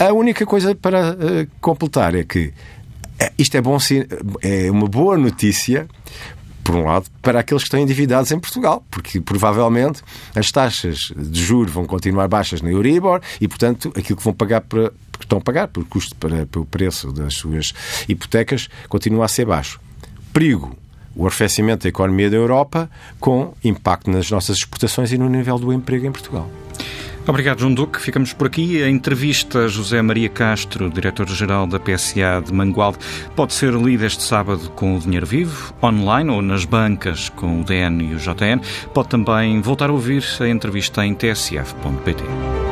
A 0.00 0.14
única 0.14 0.46
coisa 0.46 0.74
para 0.74 1.12
uh, 1.12 1.46
completar 1.60 2.14
é 2.14 2.24
que 2.24 2.46
uh, 2.46 3.32
isto 3.36 3.54
é, 3.54 3.60
bom, 3.60 3.76
é 4.40 4.70
uma 4.70 4.88
boa 4.88 5.18
notícia 5.18 5.86
por 6.64 6.74
um 6.74 6.86
lado, 6.86 7.10
para 7.20 7.40
aqueles 7.40 7.62
que 7.64 7.66
estão 7.66 7.78
endividados 7.78 8.30
em 8.30 8.38
Portugal, 8.38 8.82
porque 8.90 9.20
provavelmente 9.20 10.02
as 10.34 10.50
taxas 10.50 11.12
de 11.14 11.42
juros 11.42 11.70
vão 11.70 11.84
continuar 11.84 12.28
baixas 12.28 12.62
na 12.62 12.70
Euribor 12.70 13.20
e, 13.38 13.46
portanto, 13.46 13.92
aquilo 13.94 14.16
que 14.16 14.24
vão 14.24 14.32
pagar 14.32 14.62
para, 14.62 14.88
que 14.88 15.24
estão 15.24 15.36
a 15.36 15.40
pagar 15.42 15.68
pelo 15.68 15.84
custo 15.84 16.16
para, 16.16 16.46
pelo 16.46 16.64
preço 16.64 17.12
das 17.12 17.34
suas 17.34 17.74
hipotecas 18.08 18.70
continua 18.88 19.26
a 19.26 19.28
ser 19.28 19.44
baixo. 19.44 19.78
Perigo 20.32 20.74
o 21.14 21.26
arrefecimento 21.26 21.82
da 21.82 21.90
economia 21.90 22.30
da 22.30 22.36
Europa 22.36 22.88
com 23.18 23.52
impacto 23.62 24.10
nas 24.10 24.30
nossas 24.30 24.56
exportações 24.56 25.12
e 25.12 25.18
no 25.18 25.28
nível 25.28 25.58
do 25.58 25.74
emprego 25.74 26.06
em 26.06 26.12
Portugal. 26.12 26.48
Obrigado, 27.26 27.60
João 27.60 27.72
Duque. 27.72 28.00
Ficamos 28.00 28.32
por 28.32 28.46
aqui. 28.46 28.82
A 28.82 28.88
entrevista 28.88 29.60
a 29.60 29.68
José 29.68 30.02
Maria 30.02 30.28
Castro, 30.28 30.90
diretor-geral 30.90 31.66
da 31.66 31.78
PSA 31.78 32.42
de 32.44 32.52
Mangualde, 32.52 32.98
pode 33.36 33.52
ser 33.54 33.72
lida 33.74 34.06
este 34.06 34.22
sábado 34.22 34.70
com 34.70 34.96
o 34.96 34.98
Dinheiro 34.98 35.26
Vivo, 35.26 35.74
online 35.82 36.30
ou 36.30 36.42
nas 36.42 36.64
bancas 36.64 37.28
com 37.28 37.60
o 37.60 37.64
DN 37.64 38.04
e 38.04 38.14
o 38.14 38.18
JN. 38.18 38.60
Pode 38.92 39.08
também 39.08 39.60
voltar 39.60 39.90
a 39.90 39.92
ouvir 39.92 40.24
a 40.40 40.48
entrevista 40.48 41.04
em 41.06 41.14
tsf.pt. 41.14 42.69